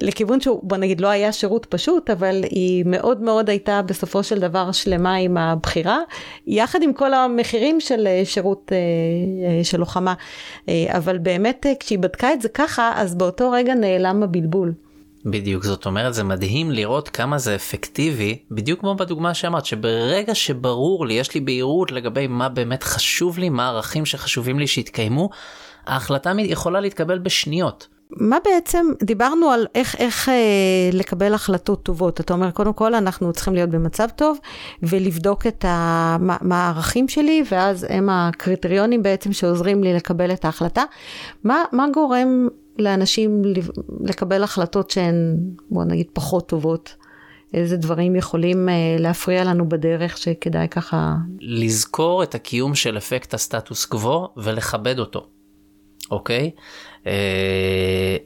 [0.00, 4.38] לכיוון שהוא, בוא נגיד, לא היה שירות פשוט, אבל היא מאוד מאוד הייתה בסופו של
[4.40, 5.98] דבר שלמה עם הבחירה,
[6.46, 10.14] יחד עם כל המחירים של אה, שירות אה, של לוחמה.
[10.88, 14.72] אבל באמת, כשהיא בדקה את זה ככה, אז באותו רגע נעלם הבלבול.
[15.24, 21.06] בדיוק, זאת אומרת זה מדהים לראות כמה זה אפקטיבי, בדיוק כמו בדוגמה שאמרת, שברגע שברור
[21.06, 25.30] לי, יש לי בהירות לגבי מה באמת חשוב לי, מה הערכים שחשובים לי שיתקיימו,
[25.86, 27.88] ההחלטה יכולה להתקבל בשניות.
[28.16, 30.34] מה בעצם, דיברנו על איך, איך אה,
[30.92, 32.20] לקבל החלטות טובות.
[32.20, 34.38] אתה אומר, קודם כל אנחנו צריכים להיות במצב טוב
[34.82, 40.44] ולבדוק את ה, מה, מה הערכים שלי, ואז הם הקריטריונים בעצם שעוזרים לי לקבל את
[40.44, 40.84] ההחלטה.
[41.44, 43.42] מה, מה גורם לאנשים
[44.00, 45.36] לקבל החלטות שהן,
[45.70, 46.96] בוא נגיד, פחות טובות.
[47.54, 51.14] איזה דברים יכולים uh, להפריע לנו בדרך שכדאי ככה...
[51.40, 55.26] לזכור את הקיום של אפקט הסטטוס קוו ולכבד אותו,
[56.10, 56.50] אוקיי?
[57.04, 57.08] Uh,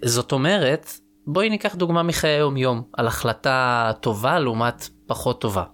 [0.04, 0.90] זאת אומרת,
[1.26, 5.64] בואי ניקח דוגמה מחיי היום יום על החלטה טובה לעומת פחות טובה.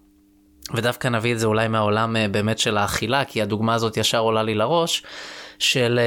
[0.74, 4.42] ודווקא נביא את זה אולי מהעולם uh, באמת של האכילה, כי הדוגמה הזאת ישר עולה
[4.42, 5.02] לי לראש,
[5.58, 6.00] של...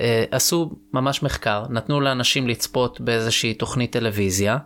[0.00, 4.58] אה, עשו ממש מחקר, נתנו לאנשים לצפות באיזושהי תוכנית טלוויזיה,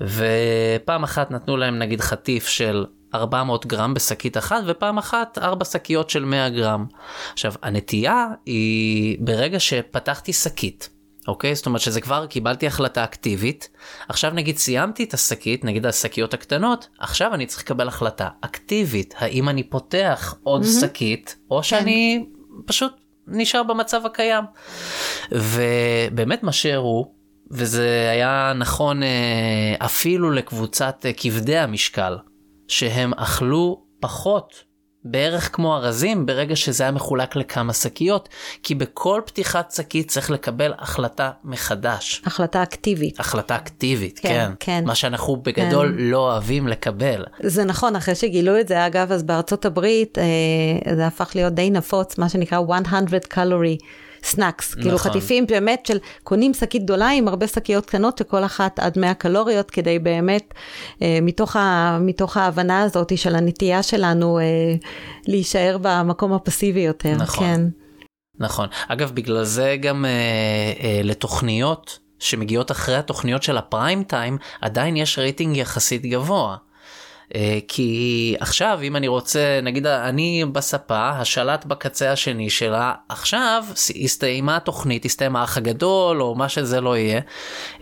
[0.00, 6.10] ופעם אחת נתנו להם נגיד חטיף של 400 גרם בשקית אחת, ופעם אחת 4 שקיות
[6.10, 6.86] של 100 גרם.
[7.32, 10.90] עכשיו, הנטייה היא ברגע שפתחתי שקית,
[11.28, 11.54] אוקיי?
[11.54, 13.68] זאת אומרת שזה כבר קיבלתי החלטה אקטיבית,
[14.08, 19.48] עכשיו נגיד סיימתי את השקית, נגיד השקיות הקטנות, עכשיו אני צריך לקבל החלטה אקטיבית, האם
[19.48, 20.80] אני פותח עוד mm-hmm.
[20.80, 22.26] שקית, או שאני
[22.66, 22.92] פשוט
[23.28, 24.44] נשאר במצב הקיים.
[25.32, 27.12] ובאמת מה שהראו,
[27.50, 32.16] וזה היה נכון אה, אפילו לקבוצת אה, כבדי המשקל,
[32.68, 34.67] שהם אכלו פחות
[35.04, 38.28] בערך כמו ארזים ברגע שזה היה מחולק לכמה שקיות,
[38.62, 42.22] כי בכל פתיחת שקית צריך לקבל החלטה מחדש.
[42.26, 43.20] החלטה אקטיבית.
[43.20, 44.28] החלטה אקטיבית, כן.
[44.28, 44.52] כן.
[44.60, 44.84] כן.
[44.86, 46.04] מה שאנחנו בגדול כן.
[46.04, 47.24] לא אוהבים לקבל.
[47.42, 51.70] זה נכון, אחרי שגילו את זה, אגב, אז בארצות הברית אה, זה הפך להיות די
[51.70, 52.78] נפוץ, מה שנקרא 100
[53.34, 53.84] calorie.
[54.24, 54.98] snacks, כאילו נכון.
[54.98, 59.14] כאילו חטיפים באמת של קונים שקית גדולה עם הרבה שקיות קטנות שכל אחת עד 100
[59.14, 60.54] קלוריות, כדי באמת,
[61.02, 64.44] אה, מתוך, ה, מתוך ההבנה הזאת של הנטייה שלנו אה,
[65.26, 67.46] להישאר במקום הפסיבי יותר, נכון.
[67.46, 67.60] כן.
[68.38, 68.68] נכון.
[68.88, 70.10] אגב, בגלל זה גם אה,
[70.82, 76.56] אה, לתוכניות שמגיעות אחרי התוכניות של הפריים טיים, עדיין יש רייטינג יחסית גבוה.
[77.34, 83.64] אה, כי עכשיו אם אני רוצה נגיד אני בספה השלט בקצה השני שלה עכשיו
[84.04, 87.20] הסתיימה התוכנית הסתיים האח הגדול או מה שזה לא יהיה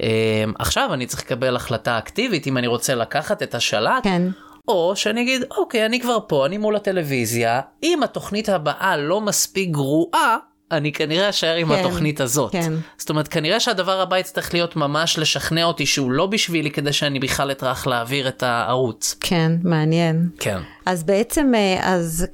[0.02, 4.02] אה, עכשיו אני צריך לקבל החלטה אקטיבית אם אני רוצה לקחת את השלט.
[4.02, 4.22] כן.
[4.68, 9.70] או שאני אגיד אוקיי אני כבר פה אני מול הטלוויזיה אם התוכנית הבאה לא מספיק
[9.70, 10.36] גרועה
[10.72, 12.52] אני כנראה אשאר עם כן, התוכנית הזאת.
[12.52, 12.72] כן.
[12.98, 17.18] זאת אומרת, כנראה שהדבר הבא יצטרך להיות ממש לשכנע אותי שהוא לא בשבילי כדי שאני
[17.20, 19.16] בכלל אטרח להעביר את הערוץ.
[19.20, 20.28] כן, מעניין.
[20.38, 20.58] כן.
[20.86, 22.26] אז בעצם, אה, אז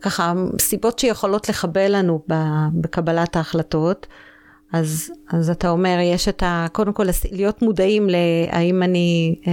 [0.00, 2.22] ככה, סיבות שיכולות לחבל לנו
[2.74, 4.06] בקבלת ההחלטות,
[4.72, 6.66] אז, אז אתה אומר, יש את ה...
[6.72, 9.52] קודם כל, להיות מודעים להאם אני אה,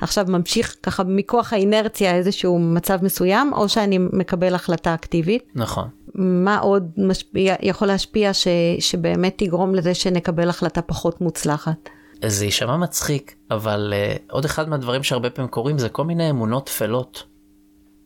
[0.00, 5.42] עכשיו ממשיך ככה מכוח האינרציה איזשהו מצב מסוים, או שאני מקבל החלטה אקטיבית.
[5.54, 5.88] נכון.
[6.18, 8.48] מה עוד משפיע, יכול להשפיע ש,
[8.80, 11.88] שבאמת יגרום לזה שנקבל החלטה פחות מוצלחת?
[12.24, 16.66] זה יישמע מצחיק, אבל uh, עוד אחד מהדברים שהרבה פעמים קורים זה כל מיני אמונות
[16.66, 17.24] טפלות.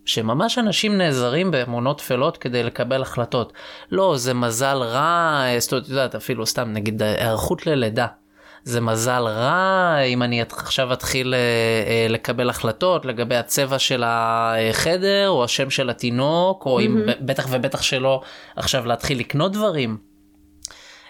[0.05, 3.53] שממש אנשים נעזרים באמונות טפלות כדי לקבל החלטות.
[3.91, 8.07] לא, זה מזל רע, אה, זאת אומרת, אפילו סתם, נגיד, היערכות ללידה.
[8.65, 15.29] זה מזל רע אם אני עכשיו אתחיל אה, אה, לקבל החלטות לגבי הצבע של החדר
[15.29, 18.21] או השם של התינוק או אם בטח ובטח שלא
[18.57, 20.11] עכשיו להתחיל לקנות דברים.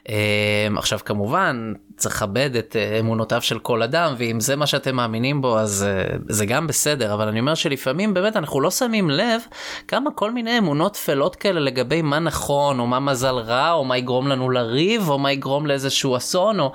[0.08, 4.96] אמ, עכשיו כמובן צריך לכבד את אה, אמונותיו של כל אדם ואם זה מה שאתם
[4.96, 5.86] מאמינים בו אז
[6.28, 9.42] זה גם בסדר אבל אני אומר שלפעמים באמת אנחנו לא שמים לב
[9.88, 13.98] כמה כל מיני אמונות טפלות כאלה לגבי מה נכון או מה מזל רע או מה
[13.98, 16.72] יגרום לנו לריב או מה יגרום לאיזשהו אסון או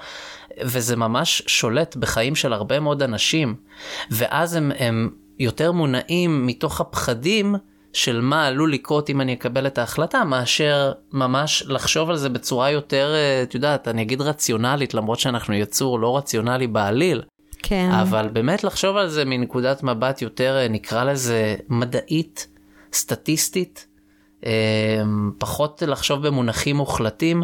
[0.62, 3.56] וזה ממש שולט בחיים של הרבה מאוד אנשים
[4.12, 7.56] ואז הם, הם יותר מונעים מתוך הפחדים.
[7.96, 12.72] של מה עלול לקרות אם אני אקבל את ההחלטה, מאשר ממש לחשוב על זה בצורה
[12.72, 17.22] יותר, אה, את יודעת, אני אגיד רציונלית, למרות שאנחנו יצור לא רציונלי בעליל.
[17.64, 17.90] כן.
[17.92, 22.48] אבל באמת לחשוב על זה מנקודת מבט יותר, אה, נקרא לזה, מדעית,
[22.94, 23.88] סטטיסטית,
[25.38, 27.44] פחות לחשוב במונחים מוחלטים,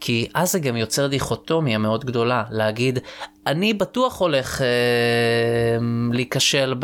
[0.00, 2.98] כי אז זה גם יוצר דיכוטומיה מאוד גדולה, להגיד,
[3.46, 4.66] אני בטוח הולך אה,
[6.12, 6.74] להיכשל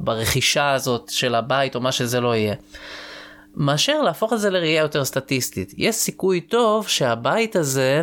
[0.00, 2.54] ברכישה הזאת של הבית או מה שזה לא יהיה.
[3.54, 5.74] מאשר להפוך את זה לראייה יותר סטטיסטית.
[5.76, 8.02] יש סיכוי טוב שהבית הזה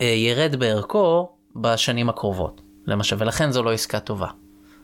[0.00, 4.28] אה, ירד בערכו בשנים הקרובות, למשל, ולכן זו לא עסקה טובה.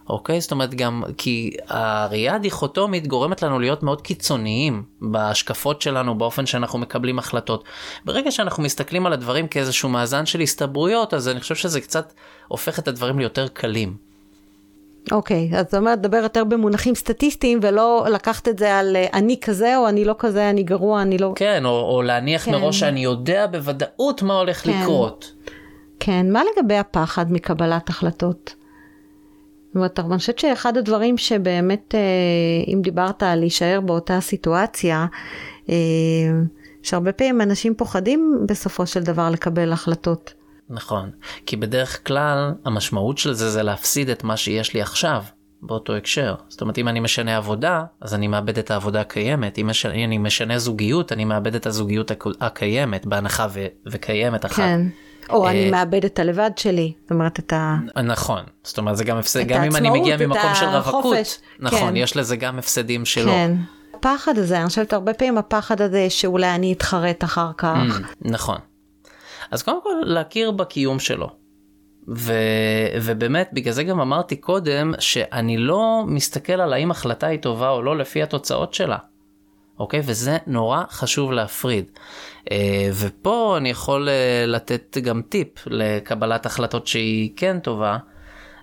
[0.08, 0.40] אוקיי?
[0.40, 6.78] זאת אומרת גם כי הראייה הדיכוטומית גורמת לנו להיות מאוד קיצוניים בהשקפות שלנו, באופן שאנחנו
[6.78, 7.64] מקבלים החלטות.
[8.04, 12.12] ברגע שאנחנו מסתכלים על הדברים כאיזשהו מאזן של הסתברויות, אז אני חושב שזה קצת
[12.48, 13.96] הופך את הדברים ליותר קלים.
[15.12, 19.06] אוקיי, okay, אז זאת אומרת, דבר יותר במונחים סטטיסטיים ולא לקחת את זה על אה,
[19.12, 21.32] אני כזה או אני לא כזה, אני גרוע, אני לא...
[21.36, 22.50] כן, או, או להניח כן.
[22.50, 24.80] מראש שאני יודע בוודאות מה הולך כן.
[24.80, 25.32] לקרות.
[26.00, 28.54] כן, מה לגבי הפחד מקבלת החלטות?
[29.74, 35.06] אומרת, אני חושבת שאחד הדברים שבאמת, אה, אם דיברת על להישאר באותה סיטואציה,
[35.68, 35.74] אה,
[36.82, 40.34] שהרבה פעמים אנשים פוחדים בסופו של דבר לקבל החלטות.
[40.70, 41.10] נכון,
[41.46, 45.22] כי בדרך כלל המשמעות של זה זה להפסיד את מה שיש לי עכשיו.
[45.62, 46.34] באותו הקשר.
[46.48, 49.58] זאת אומרת, אם אני משנה עבודה, אז אני מאבד את העבודה הקיימת.
[49.58, 54.56] אם אני משנה זוגיות, אני מאבד את הזוגיות הקיימת, בהנחה ו- וקיימת אחת.
[54.56, 54.80] כן.
[55.32, 57.76] או אני אה, מאבד את הלבד שלי, זאת אומרת את ה...
[58.04, 61.96] נכון, זאת אומרת זה גם הפסד, גם אם אני מגיע ממקום של רווקות, נכון, כן.
[61.96, 63.32] יש לזה גם הפסדים שלו.
[63.32, 63.56] כן.
[63.94, 68.00] הפחד הזה, אני חושבת הרבה פעמים הפחד הזה שאולי אני אתחרט אחר כך.
[68.00, 68.58] Mm, נכון.
[69.50, 71.28] אז קודם כל להכיר בקיום שלו.
[72.08, 72.32] ו...
[73.02, 77.82] ובאמת בגלל זה גם אמרתי קודם שאני לא מסתכל על האם החלטה היא טובה או
[77.82, 78.96] לא לפי התוצאות שלה.
[79.82, 80.00] אוקיי?
[80.04, 81.84] וזה נורא חשוב להפריד.
[82.50, 87.98] אה, ופה אני יכול אה, לתת גם טיפ לקבלת החלטות שהיא כן טובה,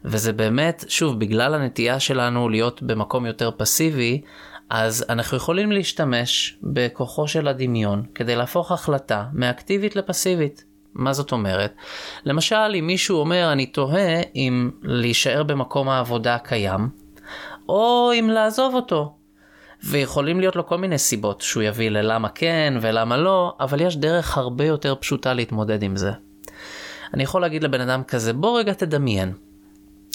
[0.05, 4.21] וזה באמת, שוב, בגלל הנטייה שלנו להיות במקום יותר פסיבי,
[4.69, 10.63] אז אנחנו יכולים להשתמש בכוחו של הדמיון כדי להפוך החלטה מאקטיבית לפסיבית.
[10.93, 11.73] מה זאת אומרת?
[12.25, 16.89] למשל, אם מישהו אומר, אני תוהה אם להישאר במקום העבודה הקיים,
[17.69, 19.18] או אם לעזוב אותו.
[19.83, 24.37] ויכולים להיות לו כל מיני סיבות שהוא יביא ללמה כן ולמה לא, אבל יש דרך
[24.37, 26.11] הרבה יותר פשוטה להתמודד עם זה.
[27.13, 29.33] אני יכול להגיד לבן אדם כזה, בוא רגע תדמיין,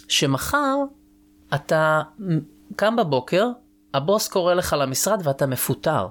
[0.08, 0.76] שמחר
[1.54, 2.02] אתה
[2.76, 3.48] קם בבוקר,
[3.94, 6.06] הבוס קורא לך למשרד ואתה מפוטר.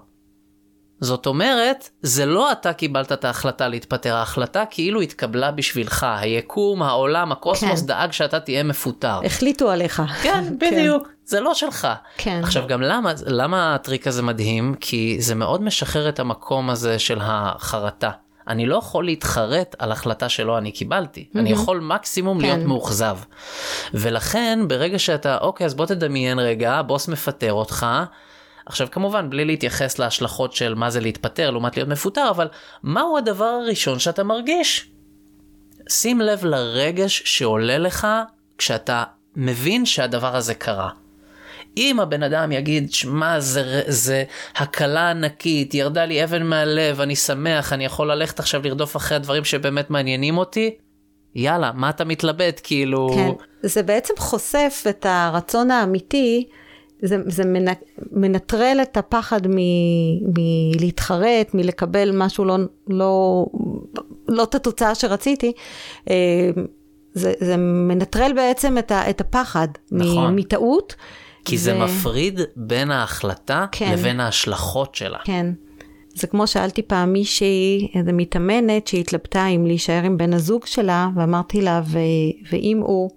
[1.00, 7.32] זאת אומרת, זה לא אתה קיבלת את ההחלטה להתפטר, ההחלטה כאילו התקבלה בשבילך, היקום, העולם,
[7.32, 7.88] הקוסמוס כן.
[7.88, 9.20] דאג שאתה תהיה מפוטר.
[9.26, 10.02] החליטו עליך.
[10.24, 11.13] כן, בדיוק, כן.
[11.26, 11.88] זה לא שלך.
[12.18, 12.42] כן.
[12.44, 14.76] עכשיו גם למה, למה הטריק הזה מדהים?
[14.80, 18.12] כי זה מאוד משחרר את המקום הזה של החרטה.
[18.48, 21.40] אני לא יכול להתחרט על החלטה שלא אני קיבלתי, mm-hmm.
[21.40, 22.46] אני יכול מקסימום כן.
[22.46, 23.18] להיות מאוכזב.
[23.94, 27.86] ולכן ברגע שאתה, אוקיי, אז בוא תדמיין רגע, הבוס מפטר אותך,
[28.66, 32.48] עכשיו כמובן בלי להתייחס להשלכות של מה זה להתפטר לעומת להיות מפוטר, אבל
[32.84, 34.90] מהו הדבר הראשון שאתה מרגיש?
[35.90, 38.08] שים לב לרגש שעולה לך
[38.58, 39.04] כשאתה
[39.36, 40.90] מבין שהדבר הזה קרה.
[41.78, 44.24] אם הבן אדם יגיד, שמע, זה, זה
[44.56, 49.44] הקלה ענקית, ירדה לי אבן מהלב, אני שמח, אני יכול ללכת עכשיו לרדוף אחרי הדברים
[49.44, 50.76] שבאמת מעניינים אותי,
[51.36, 53.10] יאללה, מה אתה מתלבט, כאילו...
[53.16, 53.30] כן,
[53.62, 56.48] זה בעצם חושף את הרצון האמיתי,
[57.02, 57.44] זה, זה
[58.12, 59.42] מנטרל את הפחד
[60.78, 62.58] מלהתחרט, מלקבל משהו לא,
[62.88, 63.46] לא,
[64.28, 65.52] לא את התוצאה שרציתי.
[66.10, 66.50] אה,
[67.14, 70.36] זה, זה מנטרל בעצם את, ה, את הפחד נכון.
[70.36, 70.96] מטעות.
[71.46, 71.60] כי ו...
[71.60, 73.94] זה מפריד בין ההחלטה כן.
[73.94, 75.18] לבין ההשלכות שלה.
[75.24, 75.54] כן.
[76.16, 81.62] זה כמו שאלתי פעם מישהי, איזה מתאמנת שהתלבטה אם להישאר עם בן הזוג שלה, ואמרתי
[81.62, 82.00] לה, ו...
[82.52, 83.10] ואם הוא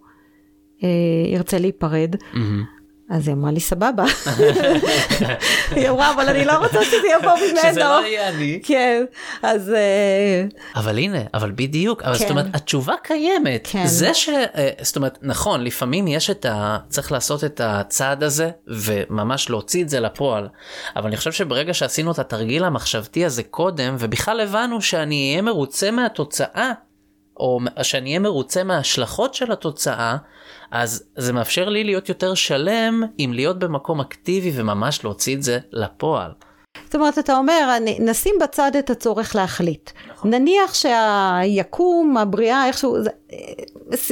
[0.84, 0.88] אה,
[1.32, 2.75] ירצה להיפרד, mm-hmm.
[3.10, 4.04] אז היא אמרה לי, סבבה.
[5.76, 7.60] היא אמרה, אבל אני לא רוצה שזה יבוא ממנו.
[7.70, 8.60] שזה לא יהיה אני.
[8.62, 9.04] כן,
[9.42, 9.70] אז...
[9.70, 10.44] אה,
[10.76, 12.30] אבל הנה, אבל בדיוק, אבל זאת כן.
[12.30, 13.68] אומרת, התשובה קיימת.
[13.70, 13.86] כן.
[13.86, 14.28] זה ש...
[14.28, 16.78] אה, זאת אומרת, נכון, לפעמים יש את ה...
[16.88, 20.48] צריך לעשות את הצעד הזה, וממש להוציא את זה לפועל.
[20.96, 25.90] אבל אני חושב שברגע שעשינו את התרגיל המחשבתי הזה קודם, ובכלל הבנו שאני אהיה מרוצה
[25.90, 26.72] מהתוצאה,
[27.36, 30.16] או שאני אהיה מרוצה מההשלכות של התוצאה,
[30.70, 35.58] אז זה מאפשר לי להיות יותר שלם עם להיות במקום אקטיבי וממש להוציא את זה
[35.72, 36.30] לפועל.
[36.84, 39.90] זאת אומרת, אתה אומר, נשים בצד את הצורך להחליט.
[40.10, 40.34] נכון.
[40.34, 43.10] נניח שהיקום, הבריאה, איכשהו, זה,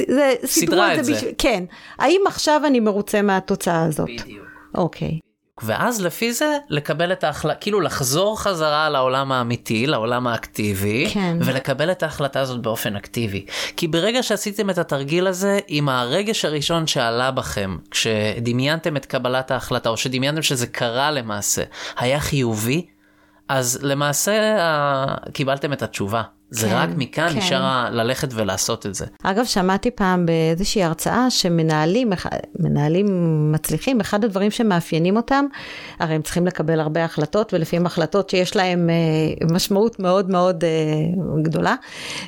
[0.07, 1.13] זה סידרה את זה.
[1.13, 1.63] בשביל, כן.
[1.97, 4.09] האם עכשיו אני מרוצה מהתוצאה הזאת?
[4.21, 4.45] בדיוק.
[4.75, 5.19] אוקיי.
[5.63, 11.37] ואז לפי זה לקבל את ההחלטה, כאילו לחזור חזרה לעולם האמיתי, לעולם האקטיבי, כן.
[11.41, 13.45] ולקבל את ההחלטה הזאת באופן אקטיבי.
[13.77, 19.89] כי ברגע שעשיתם את התרגיל הזה, עם הרגש הראשון שעלה בכם, כשדמיינתם את קבלת ההחלטה,
[19.89, 21.63] או שדמיינתם שזה קרה למעשה,
[21.97, 22.85] היה חיובי,
[23.49, 24.55] אז למעשה
[25.33, 26.21] קיבלתם את התשובה.
[26.49, 27.37] זה כן, רק מכאן כן.
[27.37, 29.05] נשאר ללכת ולעשות את זה.
[29.23, 32.09] אגב, שמעתי פעם באיזושהי הרצאה שמנהלים,
[32.59, 33.05] מנהלים
[33.51, 35.45] מצליחים, אחד הדברים שמאפיינים אותם,
[35.99, 40.69] הרי הם צריכים לקבל הרבה החלטות, ולפעמים החלטות שיש להם אה, משמעות מאוד מאוד אה,
[41.41, 41.75] גדולה,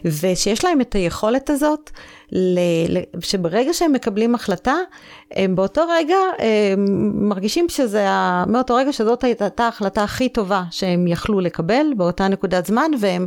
[0.06, 1.92] ושיש להם את היכולת הזאת
[3.20, 4.76] שברגע שהם מקבלים החלטה,
[5.32, 8.06] הם באותו רגע הם מרגישים שזה,
[8.48, 13.26] מאותו רגע שזאת הייתה ההחלטה הכי טובה שהם יכלו לקבל באותה נקודת זמן, והם,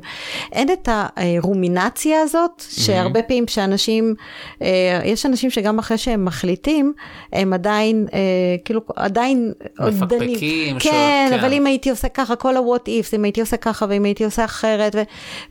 [0.53, 4.15] אין את הרומינציה הזאת, שהרבה פעמים שאנשים,
[4.63, 6.93] אה, יש אנשים שגם אחרי שהם מחליטים,
[7.33, 8.19] הם עדיין, אה,
[8.65, 9.53] כאילו, עדיין...
[9.81, 10.79] מפקפקים.
[10.79, 14.05] כן, כן, אבל אם הייתי עושה ככה, כל ה-what ifs, אם הייתי עושה ככה ואם
[14.05, 15.03] הייתי עושה אחרת, ו,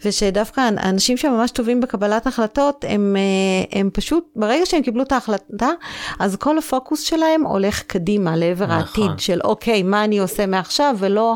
[0.06, 3.16] ושדווקא אנשים שממש טובים בקבלת החלטות, הם...
[3.40, 5.70] אה, הם פשוט, ברגע שהם קיבלו את ההחלטה,
[6.20, 8.78] אז כל הפוקוס שלהם הולך קדימה לעבר נכון.
[8.78, 11.36] העתיד של אוקיי, מה אני עושה מעכשיו, ולא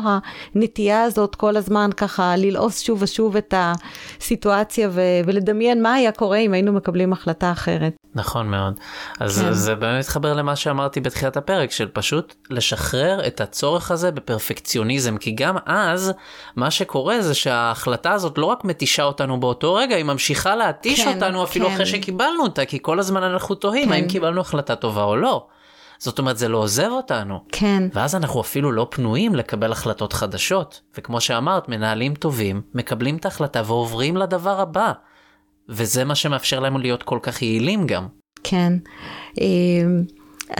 [0.54, 6.38] הנטייה הזאת כל הזמן ככה ללעוס שוב ושוב את הסיטואציה ו- ולדמיין מה היה קורה
[6.38, 8.03] אם היינו מקבלים החלטה אחרת.
[8.14, 8.74] נכון מאוד.
[9.20, 9.52] אז כן.
[9.52, 15.30] זה באמת מתחבר למה שאמרתי בתחילת הפרק, של פשוט לשחרר את הצורך הזה בפרפקציוניזם, כי
[15.30, 16.12] גם אז
[16.56, 21.14] מה שקורה זה שההחלטה הזאת לא רק מתישה אותנו באותו רגע, היא ממשיכה להתיש כן,
[21.14, 21.74] אותנו אפילו כן.
[21.74, 23.92] אחרי שקיבלנו אותה, כי כל הזמן אנחנו תוהים כן.
[23.92, 25.46] האם קיבלנו החלטה טובה או לא.
[25.98, 27.40] זאת אומרת, זה לא עוזב אותנו.
[27.52, 27.82] כן.
[27.92, 30.80] ואז אנחנו אפילו לא פנויים לקבל החלטות חדשות.
[30.98, 34.92] וכמו שאמרת, מנהלים טובים מקבלים את ההחלטה ועוברים לדבר הבא.
[35.68, 38.06] וזה מה שמאפשר להם להיות כל כך יעילים גם.
[38.44, 38.72] כן.
[39.40, 40.02] אמ,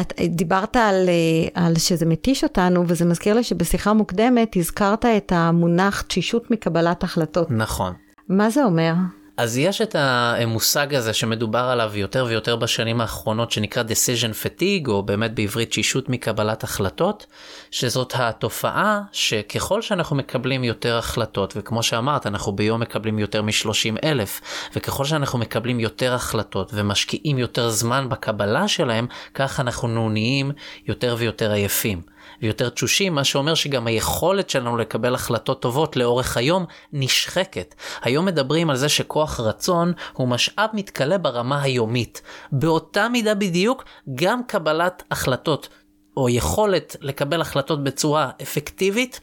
[0.01, 5.33] את דיברת על, אה, על שזה מתיש אותנו, וזה מזכיר לי שבשיחה מוקדמת הזכרת את
[5.33, 7.51] המונח תשישות מקבלת החלטות.
[7.51, 7.93] נכון.
[8.29, 8.93] מה זה אומר?
[9.37, 15.03] אז יש את המושג הזה שמדובר עליו יותר ויותר בשנים האחרונות שנקרא decision fatigue או
[15.03, 17.27] באמת בעברית שישות מקבלת החלטות
[17.71, 24.41] שזאת התופעה שככל שאנחנו מקבלים יותר החלטות וכמו שאמרת אנחנו ביום מקבלים יותר מ-30 אלף
[24.77, 30.53] וככל שאנחנו מקבלים יותר החלטות ומשקיעים יותר זמן בקבלה שלהם כך אנחנו נהיים
[30.87, 32.14] יותר ויותר עייפים.
[32.43, 37.75] ויותר תשושים, מה שאומר שגם היכולת שלנו לקבל החלטות טובות לאורך היום נשחקת.
[38.03, 42.23] היום מדברים על זה שכוח רצון הוא משאב מתכלה ברמה היומית.
[42.53, 43.85] באותה מידה בדיוק,
[44.15, 45.69] גם קבלת החלטות
[46.17, 49.21] או יכולת לקבל החלטות בצורה אפקטיבית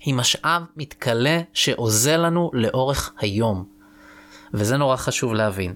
[0.00, 3.76] היא משאב מתכלה שעוזר לנו לאורך היום.
[4.54, 5.74] וזה נורא חשוב להבין.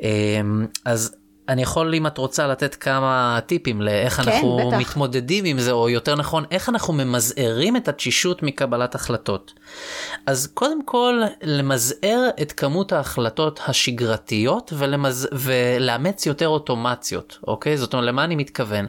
[0.00, 1.16] אמ, אז
[1.48, 4.76] אני יכול אם את רוצה לתת כמה טיפים לאיך כן, אנחנו בטח.
[4.78, 9.52] מתמודדים עם זה או יותר נכון איך אנחנו ממזערים את התשישות מקבלת החלטות.
[10.26, 15.28] אז קודם כל למזער את כמות ההחלטות השגרתיות ולמז...
[15.32, 18.86] ולאמץ יותר אוטומציות אוקיי זאת אומרת למה אני מתכוון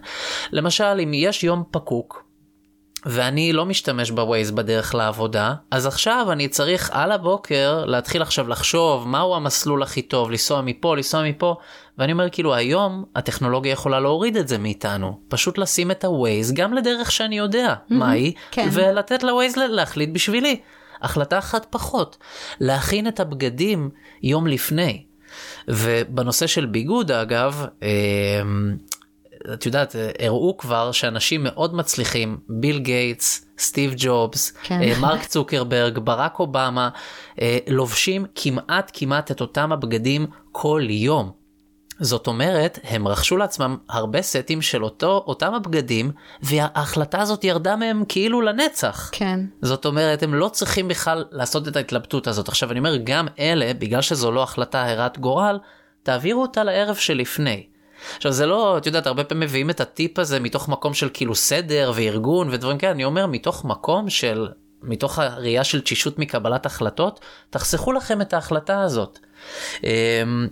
[0.52, 2.31] למשל אם יש יום פקוק
[3.06, 9.08] ואני לא משתמש בווייז בדרך לעבודה, אז עכשיו אני צריך על הבוקר להתחיל עכשיו לחשוב
[9.08, 11.56] מהו המסלול הכי טוב, לנסוע מפה, לנסוע מפה,
[11.98, 16.74] ואני אומר כאילו היום הטכנולוגיה יכולה להוריד את זה מאיתנו, פשוט לשים את הווייז גם
[16.74, 18.70] לדרך שאני יודע mm-hmm, מהי, כן.
[18.72, 20.60] ולתת לווייז להחליט בשבילי.
[21.02, 22.18] החלטה אחת פחות,
[22.60, 23.90] להכין את הבגדים
[24.24, 25.04] יום לפני.
[25.68, 28.78] ובנושא של ביגוד אגב, אמ,
[29.54, 34.82] את יודעת, הראו כבר שאנשים מאוד מצליחים, ביל גייטס, סטיב ג'ובס, כן.
[34.82, 36.90] אה, מרק צוקרברג, ברק אובמה,
[37.42, 41.42] אה, לובשים כמעט כמעט את אותם הבגדים כל יום.
[42.00, 46.12] זאת אומרת, הם רכשו לעצמם הרבה סטים של אותו, אותם הבגדים,
[46.42, 49.10] וההחלטה הזאת ירדה מהם כאילו לנצח.
[49.12, 49.40] כן.
[49.62, 52.48] זאת אומרת, הם לא צריכים בכלל לעשות את ההתלבטות הזאת.
[52.48, 55.60] עכשיו, אני אומר, גם אלה, בגלל שזו לא החלטה הרת גורל,
[56.04, 57.71] תעבירו אותה לערב שלפני.
[58.18, 61.36] עכשיו זה לא, את יודעת, הרבה פעמים מביאים את הטיפ הזה מתוך מקום של כאילו
[61.36, 64.48] סדר וארגון ודברים כאלה, אני אומר מתוך מקום של,
[64.84, 69.20] מתוך הראייה של תשישות מקבלת החלטות, תחסכו לכם את ההחלטה הזאת.
[69.78, 69.84] Um,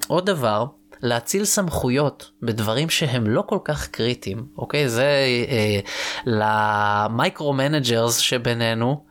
[0.08, 0.66] עוד דבר,
[1.02, 4.90] להאציל סמכויות בדברים שהם לא כל כך קריטיים, אוקיי?
[4.90, 5.80] זה אה,
[6.26, 9.04] ל micro managers שבינינו,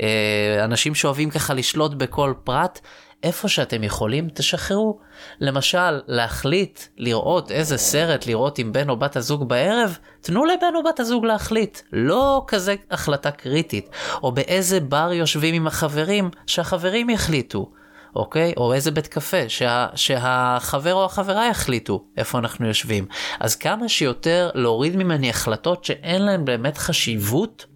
[0.00, 2.80] אה, אנשים שאוהבים ככה לשלוט בכל פרט,
[3.24, 4.98] איפה שאתם יכולים תשחררו.
[5.40, 10.82] למשל, להחליט לראות איזה סרט לראות עם בן או בת הזוג בערב, תנו לבן או
[10.82, 13.90] בת הזוג להחליט, לא כזה החלטה קריטית.
[14.22, 17.70] או באיזה בר יושבים עם החברים, שהחברים יחליטו.
[18.16, 18.52] אוקיי?
[18.56, 23.06] או איזה בית קפה, שה, שהחבר או החברה יחליטו איפה אנחנו יושבים.
[23.40, 27.66] אז כמה שיותר להוריד ממני החלטות שאין להן באמת חשיבות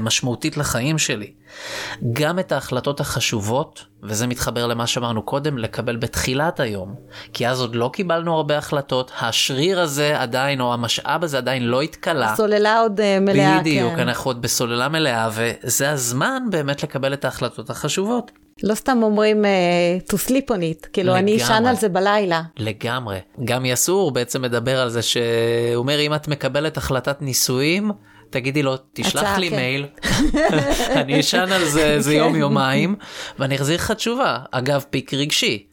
[0.00, 1.32] משמעותית לחיים שלי.
[2.12, 6.94] גם את ההחלטות החשובות, וזה מתחבר למה שאמרנו קודם, לקבל בתחילת היום.
[7.32, 11.82] כי אז עוד לא קיבלנו הרבה החלטות, השריר הזה עדיין, או המשאב הזה עדיין לא
[11.82, 12.32] התכלה.
[12.32, 14.00] הסוללה עוד uh, מלאה, בדיוק, כן.
[14.00, 18.30] אנחנו עוד בסוללה מלאה, וזה הזמן באמת לקבל את ההחלטות החשובות.
[18.62, 21.44] לא סתם אומרים uh, to sleep on it, כאילו אני לגמרי.
[21.44, 22.42] אשן על זה בלילה.
[22.56, 23.18] לגמרי.
[23.44, 25.22] גם יסור בעצם מדבר על זה שהוא
[25.74, 27.90] אומר אם את מקבלת החלטת נישואים,
[28.32, 29.56] תגידי לו תשלח לי כן.
[29.56, 29.86] מייל,
[31.00, 32.16] אני אשן על זה איזה כן.
[32.16, 32.96] יום יומיים
[33.38, 34.38] ואני אחזיר לך תשובה.
[34.50, 35.66] אגב פיק רגשי.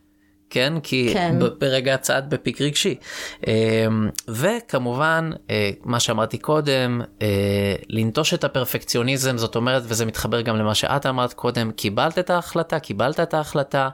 [0.50, 1.36] כן כי כן.
[1.60, 2.96] ברגע הצעד בפיק רגשי
[3.48, 10.56] אמ, וכמובן אה, מה שאמרתי קודם אה, לנטוש את הפרפקציוניזם זאת אומרת וזה מתחבר גם
[10.56, 13.90] למה שאת אמרת קודם קיבלת את ההחלטה קיבלת את ההחלטה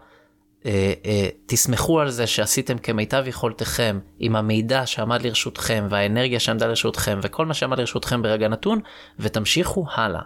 [1.46, 7.54] תסמכו על זה שעשיתם כמיטב יכולתכם עם המידע שעמד לרשותכם והאנרגיה שעמדה לרשותכם וכל מה
[7.54, 8.80] שעמד לרשותכם ברגע נתון
[9.20, 10.22] ותמשיכו הלאה.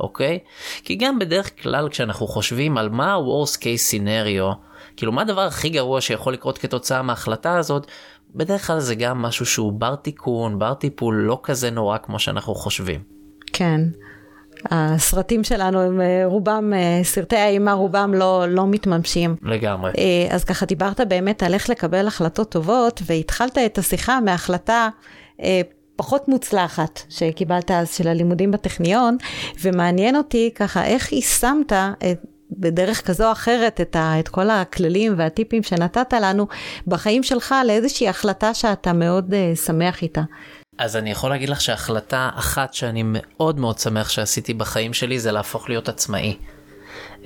[0.00, 0.38] אוקיי?
[0.84, 4.54] כי גם בדרך כלל כשאנחנו חושבים על מה ה-Worst case scenario,
[4.96, 7.86] כאילו מה הדבר הכי גרוע שיכול לקרות כתוצאה מההחלטה הזאת,
[8.34, 12.54] בדרך כלל זה גם משהו שהוא בר תיקון, בר טיפול, לא כזה נורא כמו שאנחנו
[12.54, 13.02] חושבים.
[13.52, 13.80] כן.
[14.70, 19.36] הסרטים שלנו הם אה, רובם, אה, סרטי האימה רובם לא, לא מתממשים.
[19.42, 19.92] לגמרי.
[19.98, 24.88] אה, אז ככה דיברת באמת על איך לקבל החלטות טובות, והתחלת את השיחה מהחלטה
[25.96, 29.16] פחות מוצלחת שקיבלת אז של הלימודים בטכניון,
[29.62, 32.24] ומעניין אותי ככה איך יישמת את...
[32.58, 36.46] בדרך כזו או אחרת את, ה, את כל הכללים והטיפים שנתת לנו
[36.86, 40.22] בחיים שלך לאיזושהי החלטה שאתה מאוד uh, שמח איתה.
[40.78, 45.32] אז אני יכול להגיד לך שהחלטה אחת שאני מאוד מאוד שמח שעשיתי בחיים שלי זה
[45.32, 46.36] להפוך להיות עצמאי.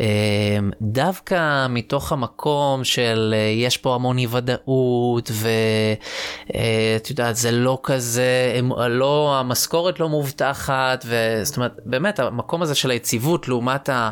[0.01, 7.79] אמ, דווקא מתוך המקום של אה, יש פה המון אי ודאות ואת יודעת זה לא
[7.83, 14.11] כזה לא המשכורת לא מובטחת וזאת אומרת באמת המקום הזה של היציבות לעומת אה,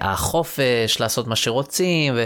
[0.00, 2.14] החופש לעשות מה שרוצים.
[2.16, 2.24] ו...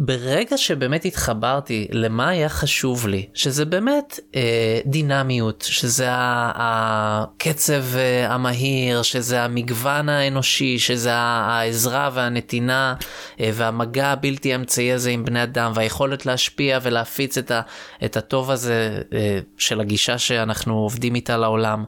[0.00, 9.02] ברגע שבאמת התחברתי למה היה חשוב לי, שזה באמת אה, דינמיות, שזה הקצב אה, המהיר,
[9.02, 12.94] שזה המגוון האנושי, שזה העזרה והנתינה
[13.40, 17.60] אה, והמגע הבלתי אמצעי הזה עם בני אדם, והיכולת להשפיע ולהפיץ את, ה-
[18.04, 21.84] את הטוב הזה אה, של הגישה שאנחנו עובדים איתה לעולם.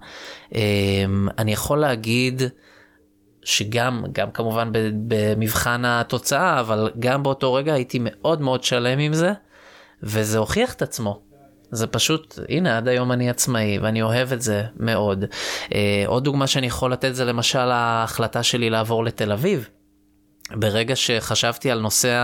[0.55, 0.61] אה,
[1.39, 2.43] אני יכול להגיד,
[3.51, 4.71] שגם, גם כמובן
[5.09, 9.33] במבחן התוצאה, אבל גם באותו רגע הייתי מאוד מאוד שלם עם זה,
[10.03, 11.21] וזה הוכיח את עצמו.
[11.71, 15.25] זה פשוט, הנה עד היום אני עצמאי ואני אוהב את זה מאוד.
[15.75, 19.69] אה, עוד דוגמה שאני יכול לתת זה למשל ההחלטה שלי לעבור לתל אביב.
[20.55, 22.17] ברגע שחשבתי על נושא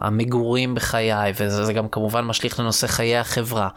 [0.00, 3.68] המגורים בחיי, וזה גם כמובן משליך לנושא חיי החברה,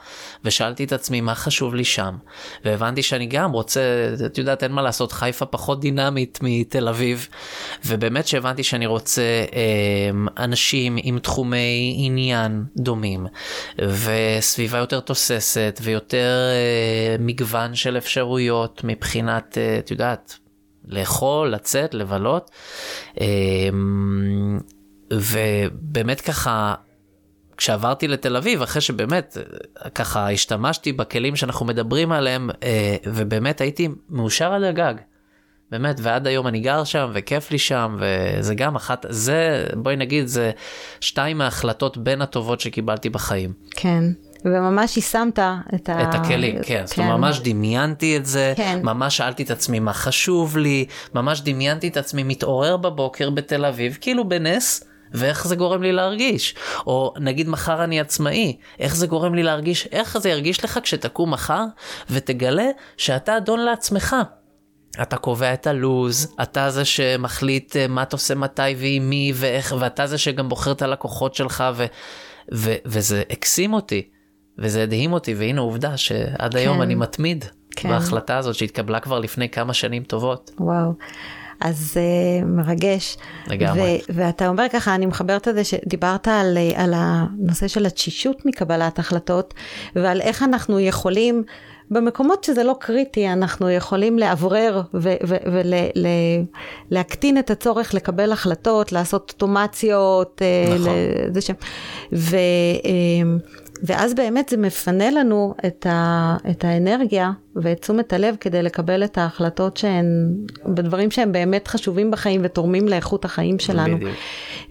[0.45, 2.15] ושאלתי את עצמי מה חשוב לי שם,
[2.65, 3.81] והבנתי שאני גם רוצה,
[4.25, 7.27] את יודעת, אין מה לעשות, חיפה פחות דינמית מתל אביב,
[7.85, 9.21] ובאמת שהבנתי שאני רוצה
[9.53, 13.27] אה, אנשים עם תחומי עניין דומים,
[13.79, 20.40] וסביבה יותר תוססת, ויותר אה, מגוון של אפשרויות מבחינת, אה, את יודעת,
[20.91, 22.51] לאכול, לצאת, לבלות.
[23.21, 24.59] אמ,
[25.13, 26.75] ובאמת ככה,
[27.57, 29.37] כשעברתי לתל אביב, אחרי שבאמת
[29.95, 34.93] ככה השתמשתי בכלים שאנחנו מדברים עליהם, אה, ובאמת הייתי מאושר עד הגג.
[35.71, 40.27] באמת, ועד היום אני גר שם, וכיף לי שם, וזה גם אחת, זה, בואי נגיד,
[40.27, 40.51] זה
[41.01, 43.53] שתיים מההחלטות בין הטובות שקיבלתי בחיים.
[43.71, 44.03] כן.
[44.45, 45.59] וממש יישמת את ה...
[46.03, 46.61] את הכלים, כן.
[46.65, 46.85] כן.
[46.85, 48.79] זאת אומרת, ממש דמיינתי את זה, כן.
[48.83, 50.85] ממש שאלתי את עצמי מה חשוב לי,
[51.15, 54.83] ממש דמיינתי את עצמי מתעורר בבוקר בתל אביב, כאילו בנס,
[55.13, 56.55] ואיך זה גורם לי להרגיש.
[56.87, 61.31] או נגיד מחר אני עצמאי, איך זה גורם לי להרגיש, איך זה ירגיש לך כשתקום
[61.31, 61.63] מחר
[62.09, 62.67] ותגלה
[62.97, 64.15] שאתה אדון לעצמך.
[65.01, 69.75] אתה קובע את הלוז, אתה זה שמחליט אה, מה אתה עושה מתי ועם מי ואיך,
[69.79, 71.85] ואתה זה שגם בוחר את הלקוחות שלך, ו,
[72.53, 74.09] ו, וזה הקסים אותי.
[74.57, 76.57] וזה הדהים אותי, והנה עובדה שעד כן.
[76.57, 77.45] היום אני מתמיד
[77.75, 77.89] כן.
[77.89, 80.51] בהחלטה הזאת שהתקבלה כבר לפני כמה שנים טובות.
[80.59, 80.93] וואו.
[81.61, 83.17] אז uh, מרגש.
[83.47, 84.01] לגמרי.
[84.09, 88.45] ו- ואתה אומר ככה, אני מחברת את זה שדיברת על, אה, על הנושא של התשישות
[88.45, 89.53] מקבלת החלטות,
[89.95, 91.43] ועל איך אנחנו יכולים,
[91.91, 94.81] במקומות שזה לא קריטי, אנחנו יכולים לאוורר
[96.91, 100.41] ולהקטין את הצורך לקבל החלטות, לעשות אוטומציות.
[100.41, 100.93] אה, נכון.
[101.29, 101.51] לזה ש...
[102.13, 102.37] ו,
[103.83, 109.17] ואז באמת זה מפנה לנו את, ה, את האנרגיה ואת תשומת הלב כדי לקבל את
[109.17, 110.05] ההחלטות שהן
[110.65, 113.97] בדברים שהם באמת חשובים בחיים ותורמים לאיכות החיים שלנו.
[113.97, 114.15] בדיוק.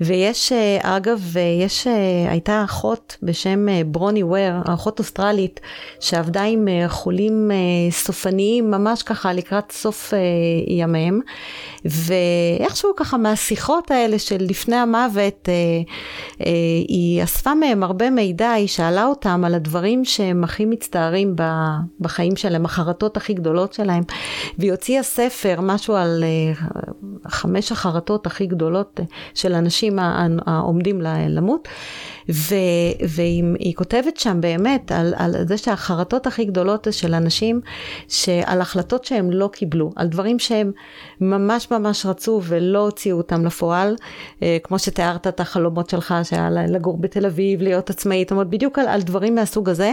[0.01, 5.61] ויש, אה, אגב, יש, אה, הייתה אחות בשם אה, ברוני וויר, אחות אוסטרלית,
[6.01, 7.51] שעבדה עם חולים
[7.91, 10.13] סופניים ממש ככה לקראת סוף
[10.67, 11.21] ימיהם,
[11.85, 15.49] ואיכשהו ככה מהשיחות האלה של לפני המוות,
[16.89, 21.37] היא אספה מהם הרבה מידע, היא שאלה אותם על הדברים שהם הכי מצטערים
[22.01, 22.65] בחיים שלהם.
[22.71, 24.03] החרטות הכי גדולות שלהם,
[24.59, 29.05] והיא הוציאה ספר, משהו על uh, חמש החרטות הכי גדולות uh,
[29.35, 29.99] של אנשים
[30.47, 31.69] העומדים למות.
[32.33, 32.55] ו,
[33.09, 37.61] והיא כותבת שם באמת על, על זה שהחרטות הכי גדולות של אנשים,
[38.09, 40.73] שעל החלטות שהם לא קיבלו, על דברים שהם
[41.21, 43.97] ממש ממש רצו ולא הוציאו אותם לפועל,
[44.43, 48.79] אה, כמו שתיארת את החלומות שלך, שהיה לגור בתל אביב, להיות עצמאית, זאת אומרת בדיוק
[48.79, 49.93] על, על דברים מהסוג הזה,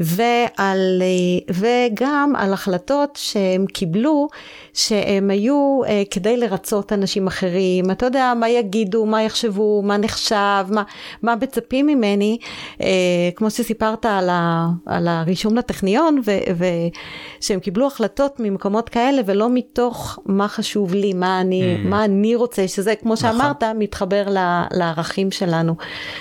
[0.00, 4.28] ועל, אה, וגם על החלטות שהם קיבלו,
[4.74, 10.66] שהם היו אה, כדי לרצות אנשים אחרים, אתה יודע, מה יגידו, מה יחשבו, מה נחשב,
[10.68, 10.82] מה,
[11.22, 11.36] מה
[11.66, 12.38] מצפים ממני,
[12.80, 12.86] אה,
[13.36, 16.20] כמו שסיפרת על, ה, על הרישום לטכניון,
[17.40, 21.88] ושהם קיבלו החלטות ממקומות כאלה, ולא מתוך מה חשוב לי, מה אני, mm.
[21.88, 23.32] מה אני רוצה, שזה, כמו נכון.
[23.32, 24.24] שאמרת, מתחבר
[24.70, 25.74] לערכים שלנו.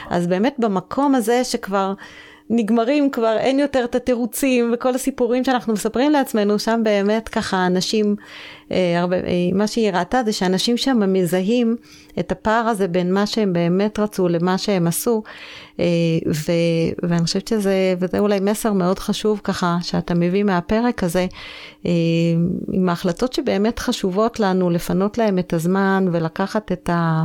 [0.10, 1.94] אז באמת במקום הזה שכבר...
[2.50, 8.16] נגמרים כבר, אין יותר את התירוצים וכל הסיפורים שאנחנו מספרים לעצמנו, שם באמת ככה אנשים,
[8.72, 9.22] אה, הרבה, אה,
[9.54, 11.76] מה שהיא ראתה זה שאנשים שם מזהים
[12.20, 15.24] את הפער הזה בין מה שהם באמת רצו למה שהם עשו,
[15.80, 15.86] אה,
[16.28, 16.52] ו,
[17.04, 21.28] ואני חושבת שזה, וזה אולי מסר מאוד חשוב ככה, שאתה מביא מהפרק הזה,
[21.86, 21.92] אה,
[22.74, 27.24] עם ההחלטות שבאמת חשובות לנו, לפנות להם את הזמן ולקחת את ה...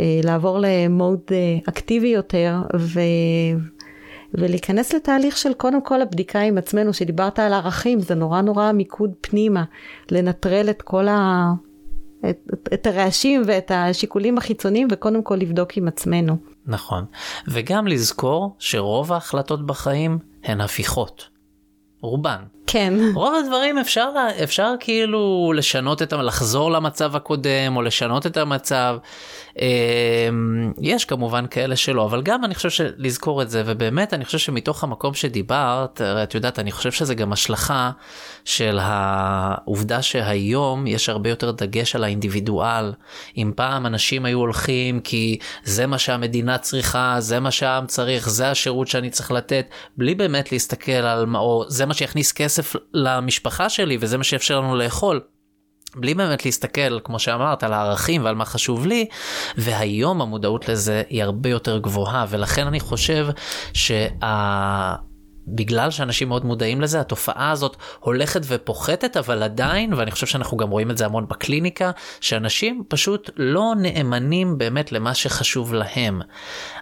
[0.00, 1.36] אה, לעבור למוד אה,
[1.68, 3.00] אקטיבי יותר, ו...
[4.34, 9.10] ולהיכנס לתהליך של קודם כל הבדיקה עם עצמנו, שדיברת על ערכים, זה נורא נורא מיקוד
[9.20, 9.64] פנימה,
[10.10, 11.52] לנטרל את כל ה...
[12.30, 16.36] את, את הרעשים ואת השיקולים החיצוניים וקודם כל לבדוק עם עצמנו.
[16.66, 17.04] נכון,
[17.48, 21.28] וגם לזכור שרוב ההחלטות בחיים הן הפיכות.
[22.00, 22.42] רובן.
[22.66, 22.94] כן.
[23.14, 24.08] רוב הדברים אפשר,
[24.42, 28.96] אפשר כאילו לשנות את, לחזור למצב הקודם או לשנות את המצב.
[29.58, 34.38] אמ, יש כמובן כאלה שלא, אבל גם אני חושב שלזכור את זה, ובאמת אני חושב
[34.38, 37.90] שמתוך המקום שדיברת, את יודעת, אני חושב שזה גם השלכה
[38.44, 42.92] של העובדה שהיום יש הרבה יותר דגש על האינדיבידואל.
[43.36, 48.50] אם פעם אנשים היו הולכים כי זה מה שהמדינה צריכה, זה מה שהעם צריך, זה
[48.50, 52.51] השירות שאני צריך לתת, בלי באמת להסתכל על מה, או זה מה שיכניס כסף
[52.94, 55.20] למשפחה שלי וזה מה שיאפשר לנו לאכול.
[55.96, 59.06] בלי באמת להסתכל, כמו שאמרת, על הערכים ועל מה חשוב לי,
[59.56, 63.26] והיום המודעות לזה היא הרבה יותר גבוהה, ולכן אני חושב
[63.72, 64.94] שה...
[65.48, 70.70] בגלל שאנשים מאוד מודעים לזה, התופעה הזאת הולכת ופוחתת, אבל עדיין, ואני חושב שאנחנו גם
[70.70, 71.90] רואים את זה המון בקליניקה,
[72.20, 76.20] שאנשים פשוט לא נאמנים באמת למה שחשוב להם.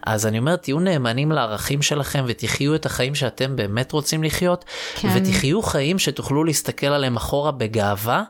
[0.07, 5.09] אז אני אומר, תהיו נאמנים לערכים שלכם ותחיו את החיים שאתם באמת רוצים לחיות, כן.
[5.15, 8.23] ותחיו חיים שתוכלו להסתכל עליהם אחורה בגאווה,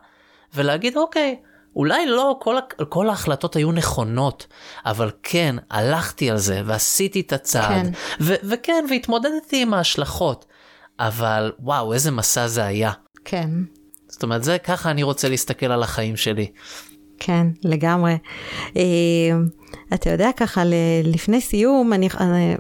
[0.55, 1.37] ולהגיד, אוקיי,
[1.77, 2.57] אולי לא כל,
[2.89, 4.47] כל ההחלטות היו נכונות,
[4.87, 7.91] אבל כן, הלכתי על זה ועשיתי את הצעד, כן.
[8.21, 10.45] ו- וכן, והתמודדתי עם ההשלכות,
[10.99, 12.93] אבל וואו, איזה מסע זה היה.
[13.25, 13.51] כן.
[14.09, 16.51] זאת אומרת, זה ככה אני רוצה להסתכל על החיים שלי.
[17.19, 18.17] כן, לגמרי.
[19.75, 20.63] אה, אתה יודע, ככה,
[21.05, 22.57] לפני סיום, אני, אני,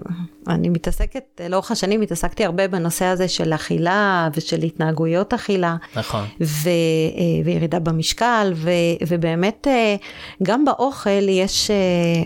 [0.49, 5.77] אני מתעסקת, לאורך השנים התעסקתי הרבה בנושא הזה של אכילה ושל התנהגויות אכילה.
[5.97, 6.25] נכון.
[6.41, 8.71] ו, אה, וירידה במשקל, ו,
[9.09, 9.97] ובאמת, אה,
[10.43, 11.71] גם באוכל יש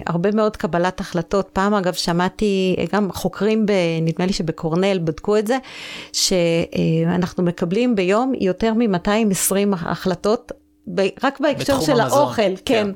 [0.07, 1.49] הרבה מאוד קבלת החלטות.
[1.53, 3.72] פעם, אגב, שמעתי, גם חוקרים, ב,
[4.03, 5.59] נדמה לי שבקורנל בדקו את זה,
[6.12, 10.53] שאנחנו מקבלים ביום יותר מ-220 החלטות
[11.22, 12.91] רק בהקשר של המזון, האוכל, כן.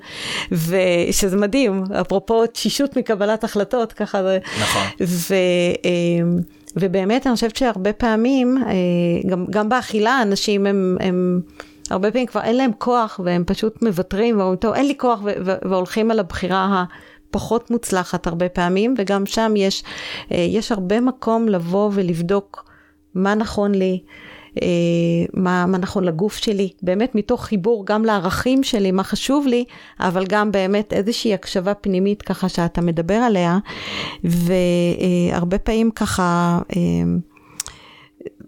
[0.49, 0.55] כן.
[1.11, 4.39] ושזה מדהים, אפרופו תשישות מקבלת החלטות, ככה זה.
[4.61, 4.82] נכון.
[5.01, 5.34] ו,
[5.84, 6.39] אמ,
[6.76, 11.41] ובאמת, אני חושבת שהרבה פעמים, אה, גם, גם באכילה, אנשים הם, הם,
[11.91, 16.11] הרבה פעמים כבר אין להם כוח, והם פשוט מוותרים, ואומרים, טוב, אין לי כוח, והולכים
[16.11, 16.84] על הבחירה
[17.30, 19.84] הפחות מוצלחת הרבה פעמים, וגם שם יש,
[20.32, 22.64] אה, יש הרבה מקום לבוא ולבדוק
[23.14, 24.01] מה נכון לי.
[24.62, 29.64] אה, מה, מה נכון לגוף שלי, באמת מתוך חיבור גם לערכים שלי, מה חשוב לי,
[30.00, 33.59] אבל גם באמת איזושהי הקשבה פנימית ככה שאתה מדבר עליה,
[34.24, 36.80] והרבה פעמים ככה, אה,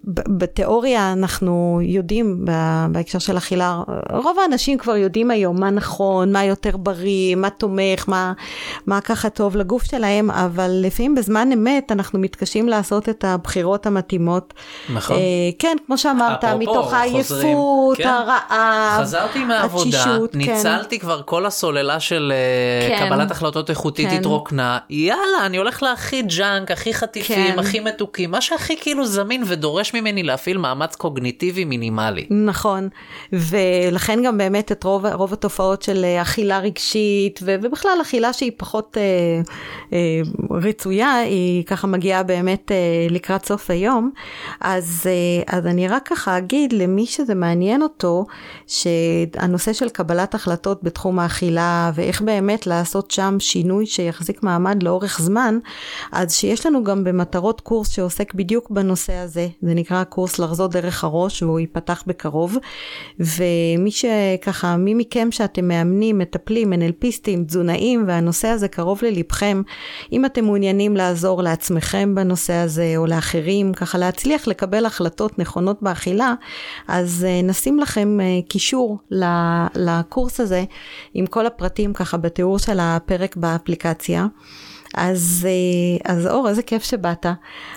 [0.05, 2.45] בתיאוריה אנחנו יודעים
[2.93, 3.83] בהקשר של אכילה,
[4.13, 8.33] רוב האנשים כבר יודעים היום מה נכון, מה יותר בריא, מה תומך, מה,
[8.87, 14.55] מה ככה טוב לגוף שלהם, אבל לפעמים בזמן אמת אנחנו מתקשים לעשות את הבחירות המתאימות.
[14.95, 15.17] נכון.
[15.17, 15.23] אה,
[15.59, 18.09] כן, כמו שאמרת, מתוך העייפות, כן.
[18.09, 20.39] הרעב, חזרתי מהעבודה, התשישות, כן.
[20.39, 21.03] ניצלתי כן.
[21.03, 23.07] כבר כל הסוללה של אה, כן.
[23.07, 24.17] קבלת החלטות איכותית כן.
[24.17, 27.59] התרוקנה, יאללה, אני הולך להכי ג'אנק, הכי חטיפים, כן.
[27.59, 32.27] הכי מתוקים, מה שהכי כאילו זמין ודורש ממני להפעיל מאמץ קוגניטיבי מינימלי.
[32.31, 32.89] נכון,
[33.33, 38.97] ולכן גם באמת את רוב, רוב התופעות של אה, אכילה רגשית, ובכלל אכילה שהיא פחות
[39.01, 39.03] אה,
[39.93, 40.21] אה,
[40.51, 42.77] רצויה, היא ככה מגיעה באמת אה,
[43.11, 44.11] לקראת סוף היום.
[44.61, 48.25] אז, אה, אז אני רק ככה אגיד למי שזה מעניין אותו,
[48.67, 55.59] שהנושא של קבלת החלטות בתחום האכילה, ואיך באמת לעשות שם שינוי שיחזיק מעמד לאורך זמן,
[56.13, 59.49] אז שיש לנו גם במטרות קורס שעוסק בדיוק בנושא הזה.
[59.63, 62.57] זה נקרא קורס לחזות דרך הראש והוא ייפתח בקרוב.
[63.19, 69.63] ומי שככה, מי מכם שאתם מאמנים, מטפלים, NLPיסטים, תזונאים והנושא הזה קרוב ללבכם,
[70.13, 76.35] אם אתם מעוניינים לעזור לעצמכם בנושא הזה או לאחרים, ככה להצליח לקבל החלטות נכונות באכילה,
[76.89, 78.99] אז uh, נשים לכם uh, קישור
[79.75, 80.65] לקורס הזה
[81.15, 84.27] עם כל הפרטים ככה בתיאור של הפרק באפליקציה.
[84.95, 87.27] אז, אה, אז אור, איזה כיף שבאת.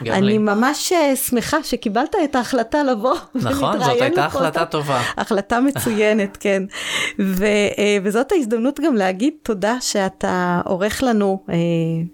[0.02, 0.38] אני לי.
[0.38, 3.16] ממש אה, שמחה שקיבלת את ההחלטה לבוא.
[3.36, 5.02] נכון, זאת הייתה החלטה טובה.
[5.18, 6.64] החלטה מצוינת, כן.
[7.20, 7.46] ו,
[7.78, 11.44] אה, וזאת ההזדמנות גם להגיד תודה שאתה עורך לנו,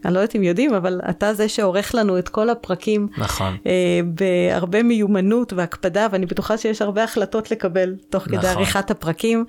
[0.06, 3.08] אני לא יודעת אם יודעים, אבל אתה זה שעורך לנו את כל הפרקים.
[3.18, 3.58] נכון.
[4.06, 8.40] בהרבה מיומנות והקפדה, ואני בטוחה שיש הרבה החלטות לקבל תוך נכון.
[8.40, 9.46] כדי עריכת הפרקים.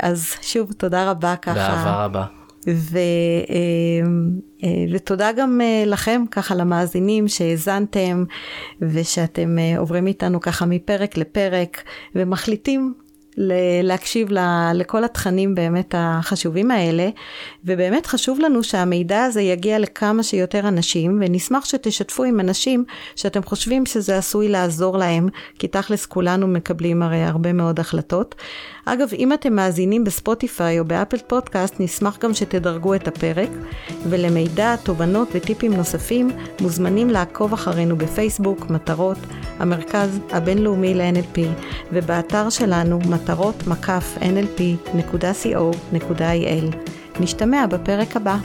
[0.00, 1.54] אז שוב, תודה רבה ככה.
[1.54, 2.39] באהבה רבה.
[2.66, 2.98] ו,
[3.50, 4.08] אה,
[4.64, 8.24] אה, ותודה גם אה, לכם, ככה למאזינים שהאזנתם
[8.80, 11.82] ושאתם עוברים איתנו ככה מפרק לפרק
[12.14, 12.94] ומחליטים
[13.82, 14.28] להקשיב
[14.74, 17.08] לכל התכנים באמת החשובים האלה,
[17.64, 22.84] ובאמת חשוב לנו שהמידע הזה יגיע לכמה שיותר אנשים, ונשמח שתשתפו עם אנשים
[23.16, 28.34] שאתם חושבים שזה עשוי לעזור להם, כי תכלס כולנו מקבלים הרי הרבה מאוד החלטות.
[28.84, 33.48] אגב, אם אתם מאזינים בספוטיפיי או באפל פודקאסט, נשמח גם שתדרגו את הפרק,
[34.08, 39.18] ולמידע, תובנות וטיפים נוספים, מוזמנים לעקוב אחרינו בפייסבוק, מטרות,
[39.58, 41.40] המרכז הבינלאומי ל-NLP,
[41.92, 45.16] ובאתר שלנו, מטרות מקף nlp.co.il.
[47.20, 48.36] נשתמע בפרק הבא.